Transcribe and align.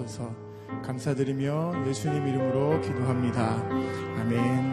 주옵소서. 0.00 0.30
감사드리며 0.84 1.84
예수님 1.86 2.26
이름으로 2.28 2.80
기도합니다. 2.80 3.62
아멘. 4.20 4.70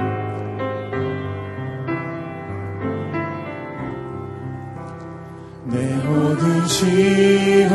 내 5.65 5.97
모든 6.05 6.65
시험 6.67 7.73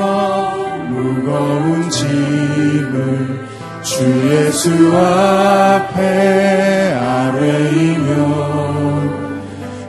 무거운 0.91 1.91
짐을 1.91 3.43
주 3.83 4.05
예수 4.31 4.71
앞에 4.97 5.99
아뢰이며 6.95 8.13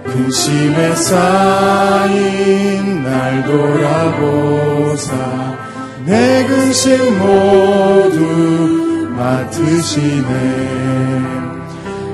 근심에 0.04 0.96
쌓인 0.96 2.12
날 3.04 3.46
돌아보사 3.46 5.43
내 6.06 6.46
근심 6.46 7.18
모두 7.18 9.10
맡으시네. 9.16 10.24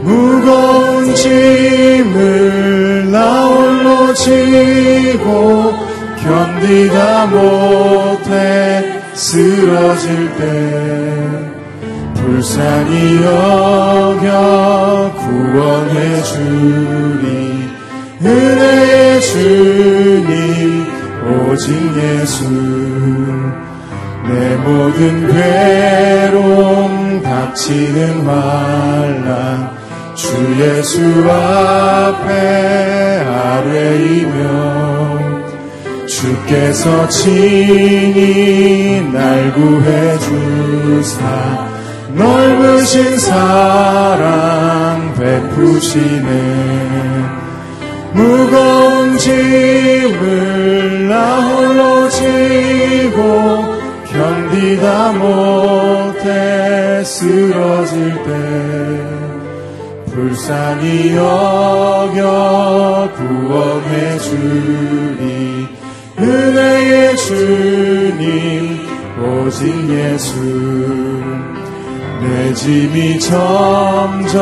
무거운 0.04 1.14
짐을 1.16 3.12
나 3.12 3.48
홀로 3.48 4.14
지고 4.14 5.74
견디다 6.22 7.26
못해 7.28 9.02
쓰러질 9.14 10.36
때 10.38 11.52
불쌍히 12.14 13.24
여겨 13.24 15.14
구원해 15.18 16.22
주리. 16.24 17.70
은혜의 18.22 19.22
주님 19.22 20.86
오직 21.50 21.74
예수 21.98 22.46
내 24.30 24.56
모든 24.58 25.28
괴로움 26.28 27.22
닥치는 27.24 28.28
환란 28.28 29.72
주 30.14 30.28
예수 30.62 31.02
앞에 31.30 32.30
아뢰이며 33.26 34.40
주께서 36.06 37.08
친히 37.10 39.02
날 39.12 39.52
구해 39.54 40.18
주사 40.20 41.68
넓으신 42.14 43.18
사랑 43.18 45.14
베푸시네. 45.18 46.30
무거운 48.14 49.18
짐을 49.18 51.08
나 51.08 51.40
홀로 51.40 52.10
지고 52.10 53.69
견디다 54.20 55.14
못해 55.14 57.02
쓰러질 57.06 58.16
때 58.26 58.30
불쌍히 60.12 61.16
여겨 61.16 63.12
구원해 63.16 64.20
주리 64.20 65.70
은혜의 66.20 67.16
주님 67.16 68.78
오직 69.24 69.90
예수. 69.90 70.36
내 72.22 72.54
짐이 72.54 73.22
점점 73.22 74.36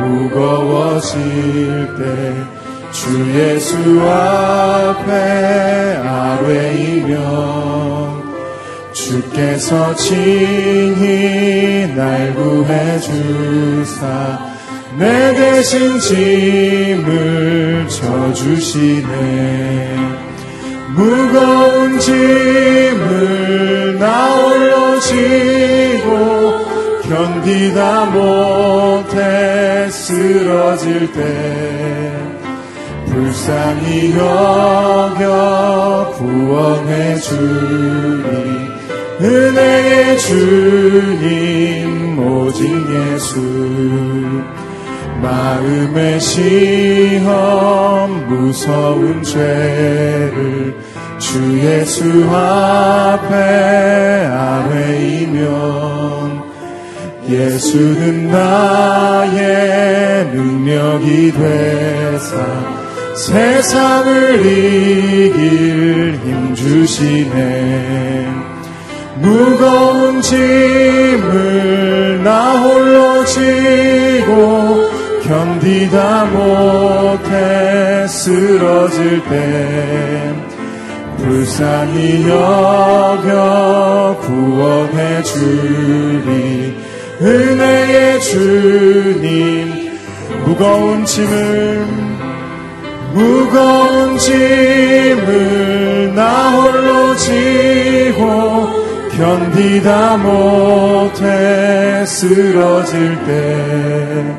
무거워질 0.00 1.18
때 1.98 2.58
주 2.90 3.38
예수 3.38 3.76
앞에 4.02 5.12
아뢰이며 5.96 7.18
주께서 9.08 9.94
친히 9.94 11.86
날 11.96 12.34
구해 12.34 13.00
주사 13.00 14.38
내 14.98 15.34
대신 15.34 15.98
짐을 15.98 17.86
져주시네. 17.88 19.96
무거운 20.94 21.98
짐을 21.98 23.98
나 23.98 24.34
홀로 24.34 25.00
지고 25.00 26.66
견디다 27.08 28.04
못해 28.10 29.88
쓰러질 29.90 31.10
때 31.14 32.12
불쌍히 33.06 34.14
여겨 34.18 36.12
구원해 36.18 37.16
주리 37.16 38.47
은혜의 39.20 40.18
주님 40.18 42.18
오직 42.18 42.68
예수. 42.90 43.40
마음의 45.20 46.20
시험 46.20 47.28
무서운 48.28 49.22
죄를 49.22 50.76
주 51.18 51.58
예수 51.58 52.24
앞에 52.30 53.34
아뢰이면 54.26 55.48
예수는 57.28 58.30
나의 58.30 60.26
능력이 60.32 61.32
되사 61.32 62.36
세상을 63.16 64.46
이길 64.46 66.20
힘 66.24 66.54
주시네 66.54 68.47
무거운 69.20 70.22
짐을 70.22 72.22
나 72.22 72.60
홀로 72.60 73.24
지고 73.24 74.88
견디다 75.22 76.24
못해 76.26 78.06
쓰러질 78.08 79.22
때 79.28 80.34
불쌍히 81.18 82.28
여겨 82.28 84.18
구원해 84.22 85.22
주리. 85.22 86.76
은혜의 87.20 88.20
주님 88.20 89.90
무거운 90.44 91.04
짐을 91.04 91.86
무거운 93.12 94.16
짐을 94.18 96.12
나 96.14 96.50
홀로 96.50 97.16
지고 97.16 98.77
견디다 99.18 100.16
못해 100.18 102.06
쓰러질 102.06 103.18
때 103.26 104.38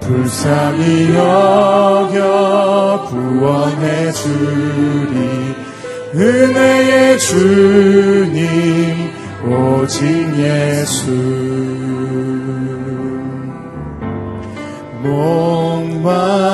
불쌍히 0.00 1.14
여겨 1.14 3.08
구원해 3.08 4.12
주리. 4.12 5.54
은혜의 6.14 7.18
주님 7.18 9.10
오직 9.46 10.04
예수. 10.36 11.10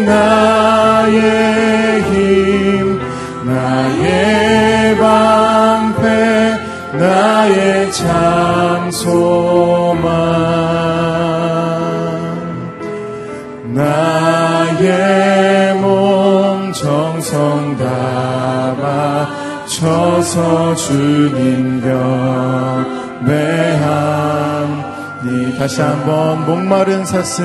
나의 0.04 2.02
힘 2.02 3.00
나의 3.46 4.98
방패 4.98 6.60
나의 6.92 7.90
참 7.92 8.90
소망 8.90 10.04
나의 13.72 15.74
몸 15.80 16.70
정성 16.74 17.74
담아 17.78 19.26
쳐서 19.66 20.74
주님 20.74 21.80
니 21.80 21.88
다시 25.58 25.80
한번 25.82 26.46
목마른 26.46 27.04
사슴 27.04 27.44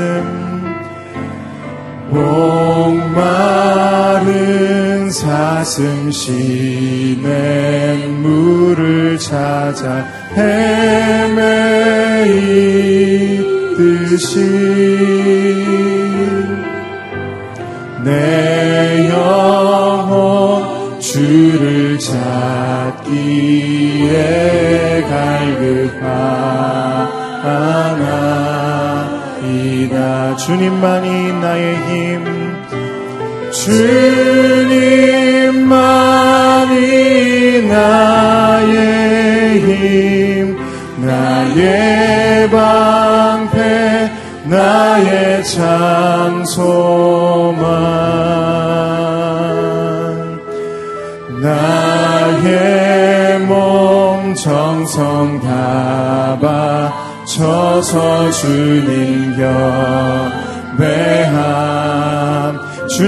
목마른 2.09 3.23
큰 5.03 5.09
사슴 5.11 6.09
시낸 6.11 7.21
물을 8.21 9.19
찾아 9.19 10.05
헤매이듯이 10.37 11.53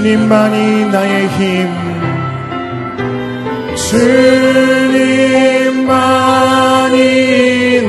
주님만이 0.06 0.84
나의 0.92 1.26
힘. 1.30 1.66
주님만이 3.74 5.88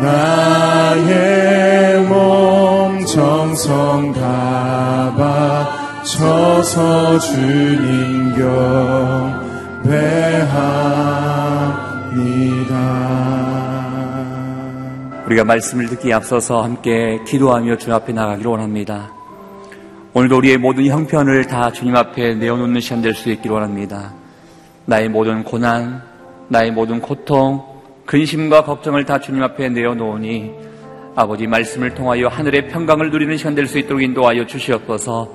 나의 0.01 2.01
몸 2.03 3.05
정성 3.07 4.13
다 4.13 5.13
바쳐서 6.05 7.19
주님 7.19 8.12
격배합니다 12.23 13.03
우리가 15.27 15.45
말씀을 15.45 15.87
듣기에 15.87 16.13
앞서서 16.15 16.63
함께 16.63 17.21
기도하며 17.27 17.79
주 17.79 17.95
앞에 17.95 18.13
나가기를 18.13 18.51
원합니다. 18.51 19.13
오늘도 20.15 20.37
우리의 20.37 20.59
모든 20.59 20.85
형편을 20.87 21.47
다 21.47 21.73
주님 21.73 21.97
앞에 21.97 22.35
내어놓는 22.35 22.81
시간 22.81 23.01
될 23.01 23.15
수 23.15 23.31
있기를 23.31 23.55
원합니다. 23.55 24.13
나의 24.85 25.09
모든 25.09 25.43
고난, 25.43 26.03
나의 26.49 26.71
모든 26.73 27.01
고통, 27.01 27.63
근심과 28.05 28.65
걱정을 28.65 29.07
다 29.07 29.21
주님 29.21 29.43
앞에 29.43 29.71
내어놓으니 29.71 30.51
아버지 31.15 31.47
말씀을 31.47 31.95
통하여 31.95 32.29
하늘의 32.29 32.69
평강을 32.69 33.11
누리는 33.11 33.37
시간 33.37 33.55
될 33.55 33.67
수 33.67 33.79
있도록 33.79 34.03
인도하여 34.03 34.47
주시옵소서 34.47 35.33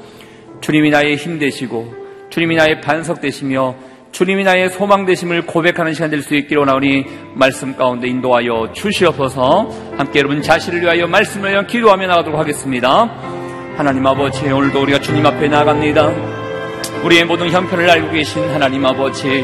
주님이 0.62 0.90
나의 0.92 1.16
힘 1.16 1.40
되시고 1.40 2.06
주님이 2.38 2.56
나의 2.56 2.81
반석 2.81 3.19
되시며 3.19 3.74
주님이 4.12 4.44
나의 4.44 4.69
소망 4.69 5.07
되심을 5.07 5.48
고백하는 5.48 5.95
시간 5.95 6.12
될 6.12 6.22
수 6.22 6.36
있기를 6.36 6.60
원하오니 6.60 7.06
말씀 7.34 7.75
가운데 7.75 8.07
인도하여 8.07 8.74
주시옵소서. 8.74 9.68
함께 9.98 10.19
여러분 10.19 10.44
자신을 10.44 10.84
위하여 10.84 11.07
말씀을 11.07 11.50
위하여 11.50 11.66
기도하며 11.66 12.06
나가도록 12.06 12.39
하겠습니다. 12.39 13.10
하나님 13.75 14.06
아버지 14.06 14.48
오늘도 14.51 14.84
우리가 14.84 15.00
주님 15.00 15.25
앞에 15.25 15.48
나갑니다. 15.48 16.12
우리의 17.06 17.25
모든 17.25 17.50
형편을 17.50 17.89
알고 17.89 18.12
계신 18.12 18.48
하나님 18.51 18.86
아버지 18.86 19.44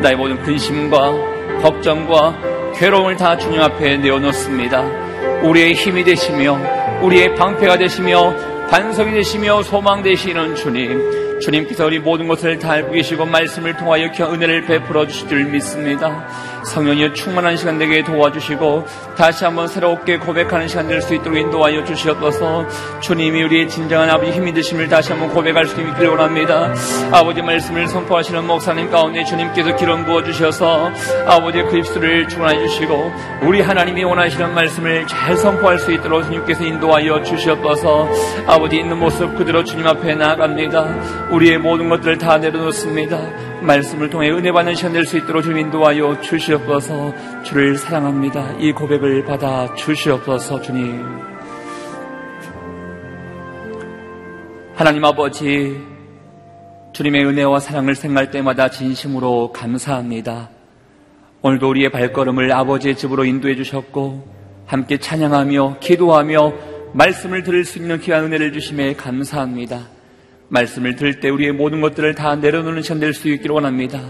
나의 0.00 0.14
모든 0.14 0.40
근심과 0.42 1.60
걱정과 1.60 2.72
괴로움을 2.76 3.16
다 3.16 3.36
주님 3.36 3.60
앞에 3.60 3.96
내어놓습니다. 3.96 5.42
우리의 5.42 5.72
힘이 5.74 6.04
되시며 6.04 6.56
우리의 7.02 7.34
방패가 7.34 7.78
되시며 7.78 8.32
반석이 8.70 9.10
되시며 9.10 9.64
소망 9.64 10.04
되시는 10.04 10.54
주님 10.54 11.21
주님께서 11.42 11.86
우리 11.86 11.98
모든 11.98 12.28
것을 12.28 12.58
다 12.58 12.70
알고 12.70 12.92
계시고 12.92 13.26
말씀을 13.26 13.76
통하여 13.76 14.10
은혜를 14.32 14.64
베풀어 14.66 15.06
주실 15.08 15.28
줄 15.28 15.44
믿습니다. 15.46 16.26
성령이 16.64 17.12
충만한 17.14 17.56
시간 17.56 17.78
되게 17.78 18.02
도와주시고 18.04 18.86
다시 19.16 19.44
한번 19.44 19.68
새롭게 19.68 20.18
고백하는 20.18 20.68
시간 20.68 20.88
될 20.88 21.02
수 21.02 21.14
있도록 21.14 21.36
인도하여 21.36 21.84
주시옵소서 21.84 22.66
주님이 23.00 23.42
우리의 23.42 23.68
진정한 23.68 24.08
아버지 24.08 24.30
힘이 24.30 24.52
되심을 24.52 24.88
다시 24.88 25.10
한번 25.10 25.30
고백할 25.30 25.66
수 25.66 25.80
있기를 25.80 26.10
원합니다. 26.10 26.72
아버지 27.10 27.42
말씀을 27.42 27.88
선포하시는 27.88 28.46
목사님 28.46 28.88
가운데 28.90 29.24
주님께서 29.24 29.74
기름 29.74 30.04
부어 30.04 30.22
주셔서 30.22 30.92
아버지의 31.26 31.66
그 31.66 31.78
입술을 31.78 32.28
충만해 32.28 32.68
주시고 32.68 33.12
우리 33.42 33.60
하나님이 33.60 34.04
원하시는 34.04 34.54
말씀을 34.54 35.06
잘 35.08 35.36
선포할 35.36 35.78
수 35.80 35.90
있도록 35.92 36.24
주님께서 36.24 36.64
인도하여 36.64 37.22
주시옵소서 37.24 38.08
아버지 38.46 38.76
있는 38.76 38.98
모습 38.98 39.36
그대로 39.36 39.64
주님 39.64 39.86
앞에 39.86 40.14
나아갑니다. 40.14 41.28
우리의 41.30 41.58
모든 41.58 41.88
것들을 41.88 42.18
다 42.18 42.38
내려놓습니다. 42.38 43.51
말씀을 43.62 44.10
통해 44.10 44.30
은혜 44.30 44.50
받는 44.52 44.74
시간 44.74 44.92
될 44.92 45.04
수 45.04 45.16
있도록 45.16 45.42
주님 45.42 45.58
인도하여 45.58 46.20
주시옵소서 46.20 47.42
주를 47.44 47.76
사랑합니다. 47.76 48.52
이 48.58 48.72
고백을 48.72 49.24
받아 49.24 49.74
주시옵소서 49.74 50.60
주님. 50.60 51.02
하나님 54.74 55.04
아버지, 55.04 55.80
주님의 56.92 57.24
은혜와 57.26 57.60
사랑을 57.60 57.94
생각할 57.94 58.30
때마다 58.30 58.68
진심으로 58.68 59.52
감사합니다. 59.52 60.50
오늘도 61.42 61.68
우리의 61.68 61.90
발걸음을 61.90 62.52
아버지의 62.52 62.96
집으로 62.96 63.24
인도해 63.24 63.54
주셨고, 63.54 64.26
함께 64.66 64.98
찬양하며 64.98 65.78
기도하며 65.80 66.52
말씀을 66.94 67.42
들을 67.42 67.64
수 67.64 67.78
있는 67.78 68.00
귀한 68.00 68.24
은혜를 68.24 68.52
주심에 68.52 68.94
감사합니다. 68.94 69.86
말씀을 70.52 70.96
들을 70.96 71.18
때 71.18 71.30
우리의 71.30 71.52
모든 71.52 71.80
것들을 71.80 72.14
다 72.14 72.36
내려놓는 72.36 72.82
시간 72.82 73.00
될 73.00 73.14
수 73.14 73.28
있기를 73.28 73.54
원합니다. 73.54 74.00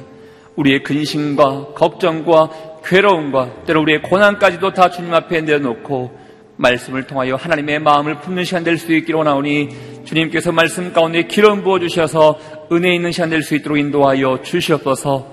우리의 0.57 0.83
근심과 0.83 1.69
걱정과 1.75 2.51
괴로움과 2.85 3.65
때로 3.65 3.81
우리의 3.83 4.03
고난까지도 4.03 4.73
다 4.75 4.91
주님 4.91 5.15
앞에 5.15 5.41
내려놓고 5.43 6.19
말씀을 6.57 7.07
통하여 7.07 7.37
하나님의 7.37 7.79
마음을 7.79 8.21
품는 8.21 8.45
시간 8.45 8.65
될 8.65 8.77
수 8.77 8.93
있기를 8.93 9.19
원하오니 9.19 9.69
주님께서 10.05 10.51
말씀 10.53 10.93
가운데 10.93 11.23
기름 11.23 11.63
부어 11.63 11.79
주셔서 11.79 12.39
은혜 12.73 12.95
있는 12.95 13.13
시간 13.13 13.31
될 13.31 13.43
수 13.43 13.55
있도록 13.55 13.79
인도하여 13.79 14.43
주시옵소서 14.43 15.27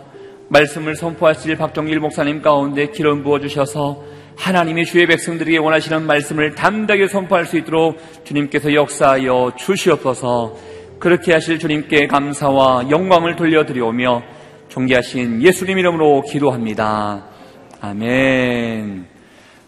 말씀을 0.48 0.96
선포하실 0.96 1.58
박정일 1.58 2.00
목사님 2.00 2.42
가운데 2.42 2.88
기름 2.92 3.24
부어 3.24 3.40
주셔서 3.40 4.04
하나님의 4.38 4.86
주의 4.86 5.06
백성들에게 5.08 5.58
원하시는 5.58 6.06
말씀을 6.06 6.56
담대하게 6.56 7.08
선포할 7.08 7.46
수 7.46 7.58
있도록 7.58 7.98
주님께서 8.24 8.74
역사하여 8.74 9.54
주시옵소서 9.58 10.69
그렇게 11.00 11.32
하실 11.32 11.60
주님께 11.60 12.08
감사와 12.08 12.90
영광을 12.90 13.38
돌려드리오며 13.38 14.22
존귀하신 14.68 15.42
예수님 15.42 15.78
이름으로 15.78 16.24
기도합니다. 16.24 17.26
아멘. 17.80 19.08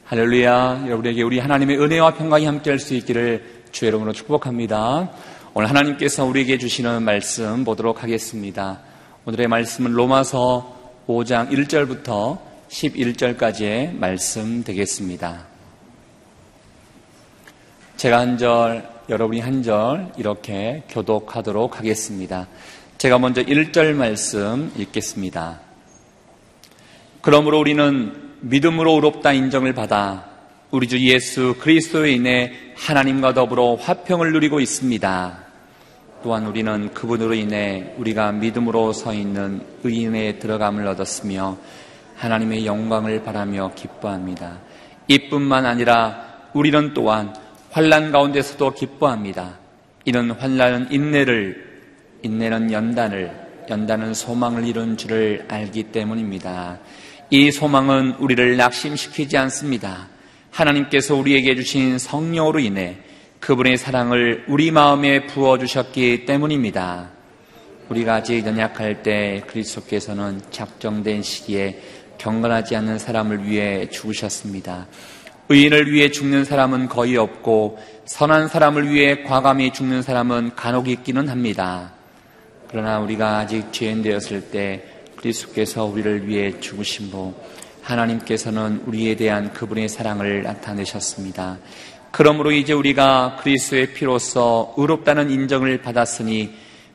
할렐루야. 0.04 0.84
여러분에게 0.88 1.24
우리 1.24 1.40
하나님의 1.40 1.80
은혜와 1.80 2.16
평강이 2.16 2.46
함께할 2.46 2.80
수 2.80 2.96
있기를 2.96 3.64
주의 3.72 3.88
이름으로 3.88 4.12
축복합니다. 4.12 5.10
오늘 5.54 5.70
하나님께서 5.70 6.26
우리에게 6.26 6.58
주시는 6.58 7.04
말씀 7.04 7.64
보도록 7.64 8.04
하겠습니다. 8.04 8.82
오늘의 9.24 9.48
말씀은 9.48 9.94
로마서 9.94 10.76
5장 11.08 11.50
1절부터 11.50 12.40
11절까지의 12.68 13.96
말씀 13.96 14.66
되겠습니다. 14.66 15.46
제가 17.96 18.20
한 18.20 18.38
절, 18.38 18.91
여러분이 19.10 19.40
한 19.40 19.62
절 19.64 20.12
이렇게 20.18 20.84
교독하도록 20.90 21.78
하겠습니다. 21.78 22.48
제가 22.98 23.20
먼저 23.20 23.44
1절 23.44 23.94
말씀 23.94 24.72
읽겠습니다. 24.76 25.60
그러므로 27.22 27.60
우리는 27.60 28.14
믿음으로 28.42 28.94
의롭다 28.94 29.34
인정을 29.34 29.74
받아 29.74 30.26
우리 30.72 30.88
주 30.88 31.00
예수 31.00 31.56
그리스도에 31.60 32.12
인해 32.12 32.54
하나님과 32.76 33.34
더불어 33.34 33.76
화평을 33.76 34.32
누리고 34.34 34.60
있습니다. 34.60 35.46
또한 36.24 36.46
우리는 36.46 36.94
그분으로 36.94 37.34
인해 37.34 37.94
우리가 37.98 38.32
믿음으로 38.32 38.94
서 38.94 39.14
있는 39.14 39.62
의인에 39.84 40.40
들어감을 40.40 40.88
얻었으며 40.88 41.58
하나님의 42.16 42.66
영광을 42.66 43.24
바라며 43.24 43.72
기뻐합니다. 43.76 44.60
이뿐만 45.08 45.66
아니라 45.66 46.50
우리는 46.54 46.94
또한 46.94 47.34
환란 47.72 48.12
가운데서도 48.12 48.74
기뻐합니다. 48.74 49.58
이는 50.04 50.32
환란은 50.32 50.92
인내를 50.92 51.72
인내는 52.22 52.70
연단을, 52.72 53.32
연다는 53.70 54.14
소망을 54.14 54.68
이룬 54.68 54.98
줄을 54.98 55.46
알기 55.48 55.84
때문입니다. 55.84 56.80
이 57.30 57.50
소망은 57.50 58.16
우리를 58.20 58.58
낙심시키지 58.58 59.38
않습니다. 59.38 60.10
하나님께서 60.52 61.16
우리에게 61.16 61.56
주신 61.56 61.98
성령으로 61.98 62.60
인해 62.60 62.98
그분의 63.40 63.78
사랑을 63.78 64.44
우리 64.50 64.70
마음에 64.70 65.26
부어 65.26 65.58
주셨기 65.58 66.26
때문입니다. 66.26 67.12
우리가 67.88 68.16
아직 68.16 68.46
연약할 68.46 69.02
때 69.02 69.44
그리스도께서는 69.48 70.42
작정된 70.52 71.24
시기에 71.24 71.82
경건하지 72.18 72.76
않는 72.76 73.00
사람을 73.00 73.48
위해 73.48 73.90
죽으셨습니다. 73.90 74.88
의인을 75.52 75.92
위해 75.92 76.10
죽는 76.10 76.46
사람은 76.46 76.88
거의 76.88 77.18
없고 77.18 77.78
선한 78.06 78.48
사람을 78.48 78.90
위해 78.90 79.24
과감히 79.24 79.72
죽는 79.72 80.02
사람은 80.02 80.52
간혹 80.56 80.88
있기는 80.88 81.28
합니다. 81.28 81.92
그러나 82.70 83.00
우리가 83.00 83.40
아직 83.40 83.74
죄인 83.74 84.02
되었을 84.02 84.50
때 84.52 84.84
그리스도께서 85.18 85.86
우리를 85.86 86.28
위해 86.28 86.60
죽으심으로 86.60 87.34
하나님께서는 87.82 88.84
우리에 88.86 89.16
대한 89.16 89.52
그분의 89.52 89.90
사랑을 89.90 90.44
나타내셨습니다. 90.44 91.58
그러므로 92.12 92.52
이제 92.52 92.74
우리가 92.74 93.38
그리스도의 93.42 93.94
피로써 93.94 94.74
의롭다는 94.78 95.32
인정을 95.32 95.82
받았으니 95.82 96.54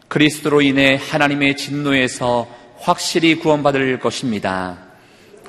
그리스도로 0.08 0.62
인해 0.62 0.98
하나님의 1.10 1.56
진노에서 1.56 2.48
확실히 2.78 3.36
구원받을 3.36 3.98
것입니다. 3.98 4.78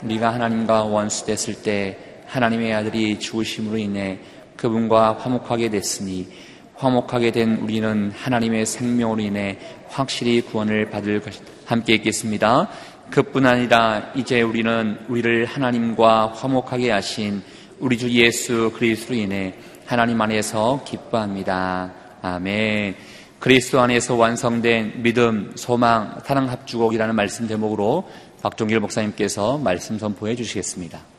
우리가 0.03 0.33
하나님과 0.33 0.83
원수됐을 0.83 1.61
때 1.61 2.06
하나님의 2.27 2.73
아들이 2.73 3.19
죽으심으로 3.19 3.77
인해 3.77 4.19
그분과 4.55 5.17
화목하게 5.19 5.69
됐으니 5.69 6.27
화목하게 6.75 7.31
된 7.31 7.57
우리는 7.57 8.11
하나님의 8.15 8.65
생명으로 8.65 9.21
인해 9.21 9.57
확실히 9.89 10.41
구원을 10.41 10.89
받을 10.89 11.19
것이다. 11.21 11.45
함께 11.65 11.95
읽겠습니다. 11.95 12.69
그뿐 13.09 13.45
아니라 13.45 14.11
이제 14.15 14.41
우리는 14.41 14.97
우리를 15.07 15.45
하나님과 15.45 16.33
화목하게 16.33 16.91
하신 16.91 17.41
우리 17.79 17.97
주 17.97 18.09
예수 18.11 18.71
그리스도로 18.75 19.17
인해 19.17 19.55
하나님 19.85 20.19
안에서 20.21 20.83
기뻐합니다. 20.85 21.93
아멘. 22.21 22.95
그리스도 23.39 23.79
안에서 23.79 24.15
완성된 24.15 25.03
믿음, 25.03 25.53
소망, 25.55 26.19
사랑 26.25 26.49
합주곡이라는 26.49 27.15
말씀 27.15 27.47
제목으로 27.47 28.09
박종길 28.41 28.79
목사님께서 28.79 29.57
말씀 29.57 29.97
선포해 29.97 30.35
주시겠습니다. 30.35 31.16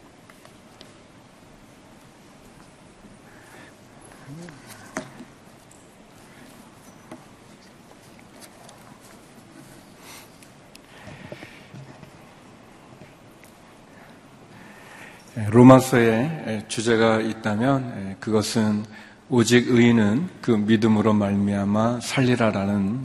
로마서에 15.50 16.64
주제가 16.68 17.20
있다면 17.20 18.16
그것은 18.18 18.84
오직 19.30 19.70
의인은 19.70 20.28
그 20.40 20.50
믿음으로 20.50 21.12
말미암아 21.12 22.00
살리라라는 22.02 23.00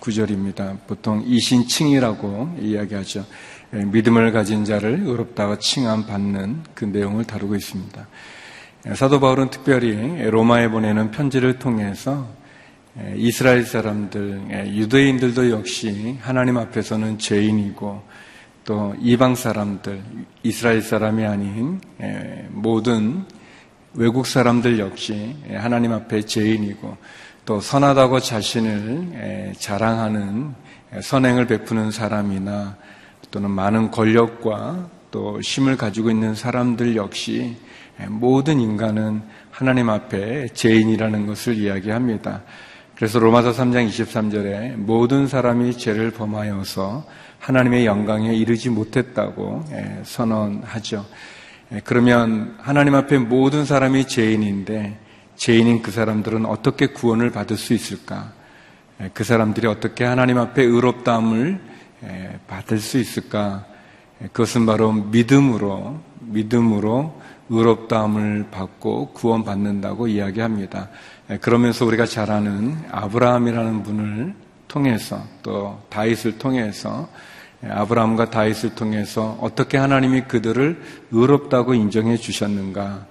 구절입니다. 0.00 0.78
보통 0.86 1.22
이신칭이라고 1.24 2.56
이야기하죠. 2.60 3.26
믿음을 3.70 4.32
가진 4.32 4.64
자를 4.64 5.02
의롭다고 5.04 5.58
칭함 5.58 6.06
받는 6.06 6.64
그 6.74 6.86
내용을 6.86 7.24
다루고 7.24 7.54
있습니다. 7.54 8.08
사도 8.94 9.20
바울은 9.20 9.50
특별히 9.50 10.22
로마에 10.30 10.68
보내는 10.68 11.10
편지를 11.10 11.58
통해서 11.58 12.26
이스라엘 13.14 13.64
사람들, 13.64 14.68
유대인들도 14.74 15.50
역시 15.50 16.16
하나님 16.20 16.56
앞에서는 16.56 17.18
죄인이고 17.18 18.02
또 18.64 18.94
이방 19.00 19.34
사람들, 19.34 20.02
이스라엘 20.42 20.82
사람이 20.82 21.24
아닌 21.24 21.80
모든 22.50 23.24
외국 23.94 24.26
사람들 24.26 24.78
역시 24.78 25.34
하나님 25.52 25.92
앞에 25.92 26.22
죄인이고 26.22 26.96
또 27.44 27.60
선하다고 27.60 28.20
자신을 28.20 29.54
자랑하는 29.58 30.54
선행을 31.00 31.46
베푸는 31.46 31.90
사람이나 31.90 32.76
또는 33.30 33.50
많은 33.50 33.90
권력과 33.90 34.88
또 35.10 35.40
힘을 35.40 35.76
가지고 35.76 36.10
있는 36.10 36.34
사람들 36.34 36.94
역시 36.96 37.56
모든 38.08 38.60
인간은 38.60 39.22
하나님 39.50 39.90
앞에 39.90 40.48
죄인이라는 40.48 41.26
것을 41.26 41.56
이야기합니다. 41.56 42.42
그래서 42.94 43.18
로마서 43.18 43.52
3장 43.52 43.88
23절에 43.88 44.76
모든 44.76 45.26
사람이 45.26 45.78
죄를 45.78 46.10
범하여서 46.10 47.06
하나님의 47.40 47.86
영광에 47.86 48.34
이르지 48.34 48.68
못했다고 48.70 49.64
예, 49.72 50.00
선언하죠. 50.04 51.06
예, 51.72 51.80
그러면 51.82 52.54
하나님 52.58 52.94
앞에 52.94 53.18
모든 53.18 53.64
사람이 53.64 54.06
죄인인데 54.06 54.98
죄인인 55.36 55.82
그 55.82 55.90
사람들은 55.90 56.44
어떻게 56.44 56.86
구원을 56.86 57.30
받을 57.30 57.56
수 57.56 57.72
있을까? 57.72 58.32
예, 59.00 59.10
그 59.14 59.24
사람들이 59.24 59.66
어떻게 59.66 60.04
하나님 60.04 60.38
앞에 60.38 60.62
의롭다함을 60.62 61.70
받을 62.46 62.78
수 62.78 62.98
있을까? 62.98 63.66
그것은 64.32 64.64
바로 64.66 64.92
믿음으로 64.92 66.00
믿음으로 66.20 67.20
의롭다함을 67.50 68.46
받고 68.50 69.12
구원받는다고 69.12 70.08
이야기합니다. 70.08 70.88
그러면서 71.40 71.84
우리가 71.84 72.06
잘 72.06 72.30
아는 72.30 72.76
아브라함이라는 72.90 73.82
분을 73.82 74.34
통해서 74.68 75.22
또 75.42 75.78
다윗을 75.88 76.38
통해서 76.38 77.08
아브라함과 77.62 78.30
다윗을 78.30 78.74
통해서 78.74 79.36
어떻게 79.40 79.76
하나님이 79.76 80.22
그들을 80.22 80.80
의롭다고 81.10 81.74
인정해 81.74 82.16
주셨는가? 82.16 83.06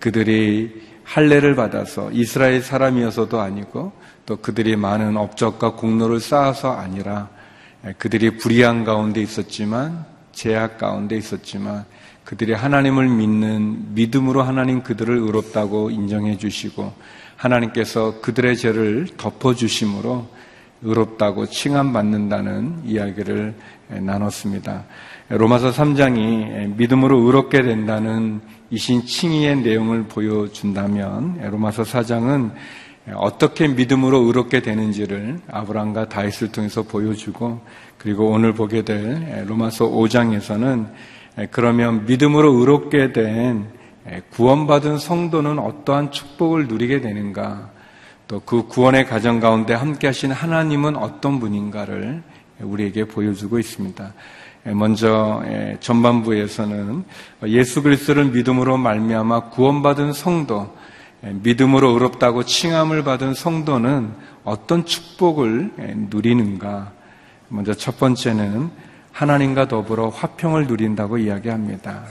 그들이 0.00 0.82
할례를 1.04 1.54
받아서 1.54 2.10
이스라엘 2.12 2.62
사람이어서도 2.62 3.40
아니고 3.40 3.92
또 4.24 4.36
그들이 4.36 4.76
많은 4.76 5.16
업적과 5.16 5.74
공로를 5.74 6.20
쌓아서 6.20 6.72
아니라 6.72 7.28
그들이 7.98 8.38
불의한 8.38 8.84
가운데 8.84 9.20
있었지만 9.20 10.06
제약 10.32 10.78
가운데 10.78 11.16
있었지만 11.16 11.84
그들이 12.24 12.54
하나님을 12.54 13.08
믿는 13.08 13.94
믿음으로 13.94 14.42
하나님 14.42 14.82
그들을 14.82 15.14
의롭다고 15.14 15.90
인정해 15.90 16.38
주시고 16.38 16.94
하나님께서 17.36 18.20
그들의 18.22 18.56
죄를 18.56 19.08
덮어 19.18 19.54
주심으로 19.54 20.26
의롭다고 20.84 21.46
칭함받는다는 21.46 22.82
이야기를 22.84 23.54
나눴습니다. 23.88 24.84
로마서 25.30 25.70
3장이 25.70 26.76
믿음으로 26.76 27.18
의롭게 27.20 27.62
된다는 27.62 28.40
이신 28.70 29.06
칭의의 29.06 29.56
내용을 29.62 30.04
보여준다면 30.04 31.40
로마서 31.50 31.82
4장은 31.82 32.52
어떻게 33.14 33.68
믿음으로 33.68 34.20
의롭게 34.20 34.62
되는지를 34.62 35.40
아브라함과 35.50 36.08
다윗을 36.08 36.52
통해서 36.52 36.82
보여주고 36.82 37.60
그리고 37.98 38.28
오늘 38.28 38.52
보게 38.52 38.82
될 38.82 39.44
로마서 39.46 39.90
5장에서는 39.90 40.88
그러면 41.50 42.06
믿음으로 42.06 42.52
의롭게 42.52 43.12
된 43.12 43.66
구원받은 44.30 44.98
성도는 44.98 45.58
어떠한 45.58 46.10
축복을 46.12 46.68
누리게 46.68 47.00
되는가 47.00 47.73
또 48.26 48.40
그 48.40 48.66
구원의 48.66 49.06
가정 49.06 49.38
가운데 49.40 49.74
함께 49.74 50.06
하신 50.06 50.32
하나님은 50.32 50.96
어떤 50.96 51.40
분인가를 51.40 52.22
우리에게 52.60 53.04
보여주고 53.04 53.58
있습니다. 53.58 54.12
먼저 54.72 55.42
전반부에서는 55.80 57.04
예수 57.48 57.82
그리스도를 57.82 58.26
믿음으로 58.26 58.78
말미암아 58.78 59.50
구원받은 59.50 60.14
성도, 60.14 60.74
믿음으로 61.20 61.90
의롭다고 61.90 62.44
칭함을 62.44 63.04
받은 63.04 63.34
성도는 63.34 64.12
어떤 64.44 64.86
축복을 64.86 65.72
누리는가? 66.10 66.92
먼저 67.48 67.74
첫 67.74 67.98
번째는 67.98 68.70
하나님과 69.12 69.68
더불어 69.68 70.08
화평을 70.08 70.66
누린다고 70.66 71.18
이야기합니다. 71.18 72.04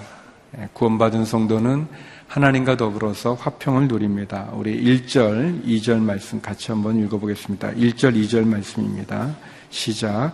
구원받은 0.73 1.25
성도는 1.25 1.87
하나님과 2.33 2.77
더불어서 2.77 3.35
화평을 3.35 3.87
누립니다. 3.87 4.49
우리 4.53 4.83
1절, 4.83 5.65
2절 5.65 6.01
말씀 6.01 6.41
같이 6.41 6.71
한번 6.71 6.97
읽어보겠습니다. 7.03 7.73
1절, 7.73 8.15
2절 8.15 8.47
말씀입니다. 8.47 9.35
시작. 9.69 10.31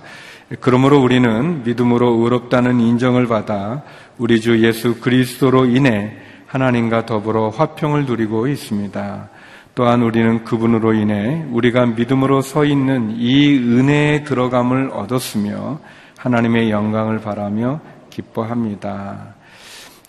그러므로 0.61 1.01
우리는 1.01 1.61
믿음으로 1.63 2.23
의롭다는 2.23 2.79
인정을 2.79 3.27
받아 3.27 3.83
우리 4.17 4.39
주 4.39 4.65
예수 4.65 5.01
그리스도로 5.01 5.65
인해 5.65 6.15
하나님과 6.47 7.05
더불어 7.05 7.49
화평을 7.49 8.05
누리고 8.05 8.47
있습니다. 8.47 9.29
또한 9.75 10.01
우리는 10.01 10.45
그분으로 10.45 10.93
인해 10.93 11.45
우리가 11.51 11.85
믿음으로 11.85 12.41
서 12.41 12.63
있는 12.63 13.11
이 13.17 13.57
은혜에 13.57 14.23
들어감을 14.23 14.91
얻었으며 14.93 15.81
하나님의 16.17 16.71
영광을 16.71 17.19
바라며 17.19 17.81
기뻐합니다. 18.09 19.38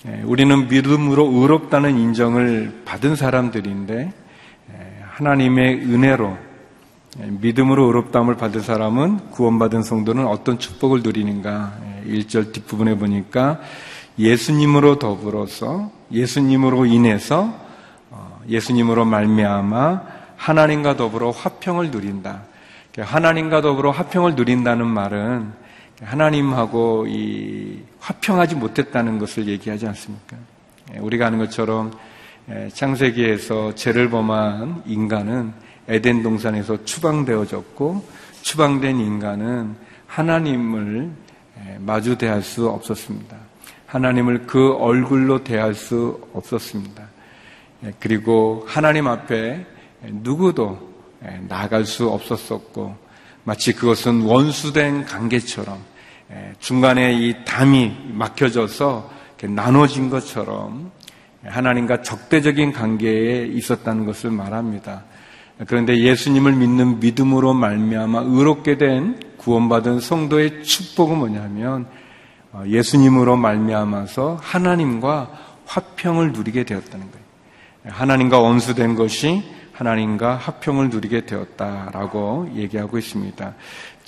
예, 0.06 0.22
우리는 0.24 0.68
믿음으로 0.68 1.30
의롭다는 1.30 1.98
인정을 1.98 2.82
받은 2.86 3.16
사람들인데 3.16 4.12
예, 4.72 5.02
하나님의 5.10 5.82
은혜로 5.82 6.38
예, 7.20 7.26
믿음으로 7.26 7.84
의롭다함을 7.84 8.36
받은 8.36 8.62
사람은 8.62 9.30
구원받은 9.30 9.82
성도는 9.82 10.26
어떤 10.26 10.58
축복을 10.58 11.02
누리는가? 11.02 11.74
1절 12.06 12.48
예, 12.48 12.52
뒷부분에 12.52 12.96
보니까 12.96 13.60
예수님으로 14.18 14.98
더불어서 14.98 15.90
예수님으로 16.10 16.86
인해서 16.86 17.54
어, 18.10 18.40
예수님으로 18.48 19.04
말미암아 19.04 20.02
하나님과 20.36 20.96
더불어 20.96 21.30
화평을 21.30 21.90
누린다. 21.90 22.44
하나님과 22.98 23.60
더불어 23.60 23.90
화평을 23.90 24.34
누린다는 24.34 24.86
말은 24.86 25.52
하나님하고 26.02 27.06
이 27.06 27.89
화평하지 28.00 28.56
못했다는 28.56 29.18
것을 29.18 29.46
얘기하지 29.46 29.86
않습니까? 29.86 30.36
예, 30.94 30.98
우리가 30.98 31.26
아는 31.26 31.38
것처럼 31.38 31.92
창세기에서 32.72 33.74
죄를 33.74 34.10
범한 34.10 34.82
인간은 34.86 35.52
에덴 35.88 36.22
동산에서 36.22 36.84
추방되어졌고 36.84 38.04
추방된 38.42 38.98
인간은 38.98 39.76
하나님을 40.06 41.10
마주 41.78 42.16
대할 42.18 42.42
수 42.42 42.68
없었습니다. 42.68 43.36
하나님을 43.86 44.46
그 44.46 44.72
얼굴로 44.74 45.44
대할 45.44 45.74
수 45.74 46.20
없었습니다. 46.32 47.04
그리고 47.98 48.64
하나님 48.66 49.06
앞에 49.06 49.66
누구도 50.02 50.90
나갈 51.48 51.84
수 51.84 52.08
없었었고 52.08 52.96
마치 53.44 53.72
그것은 53.72 54.22
원수된 54.22 55.04
관계처럼 55.04 55.78
중간에 56.60 57.12
이 57.14 57.44
담이 57.44 58.12
막혀져서 58.12 59.10
나눠진 59.48 60.10
것처럼 60.10 60.90
하나님과 61.44 62.02
적대적인 62.02 62.72
관계에 62.72 63.46
있었다는 63.46 64.04
것을 64.04 64.30
말합니다. 64.30 65.04
그런데 65.66 65.98
예수님을 65.98 66.52
믿는 66.52 67.00
믿음으로 67.00 67.54
말미암아 67.54 68.22
의롭게 68.26 68.78
된 68.78 69.20
구원받은 69.38 70.00
성도의 70.00 70.62
축복은 70.64 71.18
뭐냐면 71.18 71.86
어, 72.52 72.64
예수님으로 72.66 73.36
말미암아서 73.36 74.38
하나님과 74.42 75.30
화평을 75.66 76.32
누리게 76.32 76.64
되었다는 76.64 77.10
거예요. 77.10 77.26
하나님과 77.84 78.40
원수된 78.40 78.96
것이 78.96 79.44
하나님과 79.72 80.36
화평을 80.36 80.90
누리게 80.90 81.26
되었다라고 81.26 82.50
얘기하고 82.54 82.98
있습니다. 82.98 83.54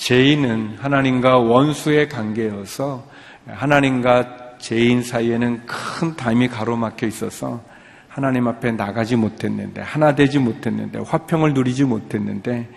죄인은 0.03 0.79
하나님과 0.81 1.39
원수의 1.39 2.09
관계여서 2.09 3.07
하나님과 3.47 4.59
죄인 4.59 5.05
사이에는 5.05 5.63
큰 5.65 6.17
담이 6.17 6.49
가로막혀 6.49 7.07
있어서 7.07 7.63
하나님 8.09 8.49
앞에 8.49 8.73
나가지 8.73 9.15
못했는데, 9.15 9.81
하나 9.81 10.15
되지 10.17 10.41
못했는데, 10.41 10.99
화평을 11.07 11.55
누리지 11.55 11.85
못했는데, 11.85 12.69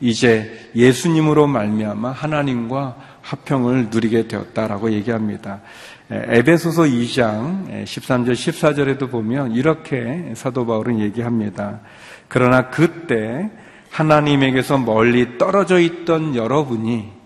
이제 0.00 0.70
예수님으로 0.76 1.48
말미암아 1.48 2.12
하나님과 2.12 2.96
화평을 3.22 3.88
누리게 3.90 4.28
되었다라고 4.28 4.92
얘기합니다. 4.92 5.60
에베소서 6.10 6.84
2장 6.84 7.84
13절 7.84 8.32
14절에도 8.32 9.10
보면 9.10 9.52
이렇게 9.52 10.32
사도 10.34 10.64
바울은 10.64 11.00
얘기합니다. 11.00 11.80
그러나 12.28 12.70
그때 12.70 13.50
하나님에게서 13.90 14.78
멀리 14.78 15.38
떨어져 15.38 15.78
있던 15.80 16.34
여러분이 16.34 17.18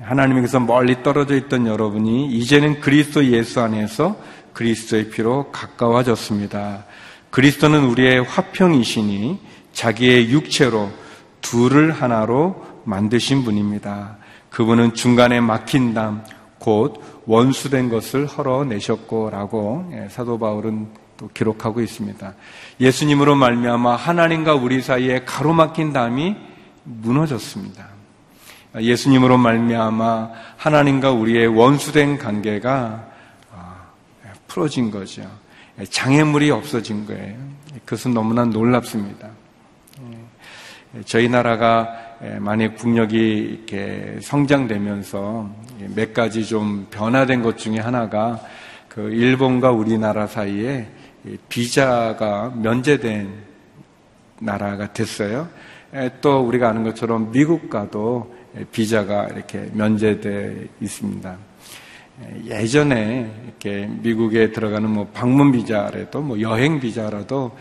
하나님에게서 0.00 0.60
멀리 0.60 1.02
떨어져 1.02 1.36
있던 1.36 1.66
여러분이 1.66 2.26
이제는 2.26 2.80
그리스도 2.80 3.24
예수 3.26 3.60
안에서 3.60 4.16
그리스도의 4.52 5.10
피로 5.10 5.50
가까워졌습니다. 5.52 6.84
그리스도는 7.30 7.84
우리의 7.84 8.22
화평이시니 8.22 9.38
자기의 9.72 10.30
육체로 10.30 10.90
둘을 11.40 11.92
하나로 11.92 12.64
만드신 12.84 13.44
분입니다. 13.44 14.18
그분은 14.50 14.94
중간에 14.94 15.40
막힌 15.40 15.94
담, 15.94 16.24
곧 16.58 17.02
원수된 17.26 17.88
것을 17.88 18.26
헐어내셨고 18.26 19.30
라고 19.30 19.90
예, 19.92 20.08
사도 20.08 20.38
바울은 20.38 20.88
또 21.16 21.28
기록하고 21.32 21.80
있습니다. 21.80 22.34
예수님으로 22.80 23.36
말미암아 23.36 23.96
하나님과 23.96 24.54
우리 24.54 24.82
사이에 24.82 25.24
가로막힌 25.24 25.92
담이 25.92 26.36
무너졌습니다. 26.84 27.88
예수님으로 28.80 29.38
말미암아 29.38 30.30
하나님과 30.56 31.12
우리의 31.12 31.46
원수된 31.46 32.18
관계가 32.18 33.08
아, 33.52 33.86
풀어진 34.48 34.90
거죠. 34.90 35.22
장애물이 35.88 36.50
없어진 36.50 37.06
거예요. 37.06 37.36
그것은 37.84 38.14
너무나 38.14 38.44
놀랍습니다. 38.44 39.28
예, 40.96 41.02
저희 41.04 41.28
나라가 41.28 41.88
예, 42.22 42.38
많이 42.38 42.74
국력이 42.74 43.16
이렇게 43.16 44.18
성장되면서 44.22 45.50
몇 45.94 46.14
가지 46.14 46.44
좀 46.44 46.86
변화된 46.90 47.42
것 47.42 47.58
중에 47.58 47.78
하나가 47.78 48.40
그 48.88 49.10
일본과 49.10 49.72
우리나라 49.72 50.26
사이에 50.26 50.88
비자가 51.48 52.52
면제된 52.56 53.28
나라가 54.40 54.92
됐어요. 54.92 55.48
예, 55.94 56.10
또 56.20 56.40
우리가 56.40 56.68
아는 56.68 56.82
것처럼 56.82 57.30
미국과도 57.30 58.34
비자가 58.72 59.26
이렇게 59.28 59.68
면제돼 59.72 60.68
있습니다. 60.80 61.36
예전에 62.46 63.30
이렇게 63.44 63.86
미국에 63.86 64.52
들어가는 64.52 64.88
뭐 64.88 65.08
방문 65.12 65.50
비자라도 65.50 66.20
뭐 66.20 66.40
여행 66.40 66.78
비자라도 66.78 67.56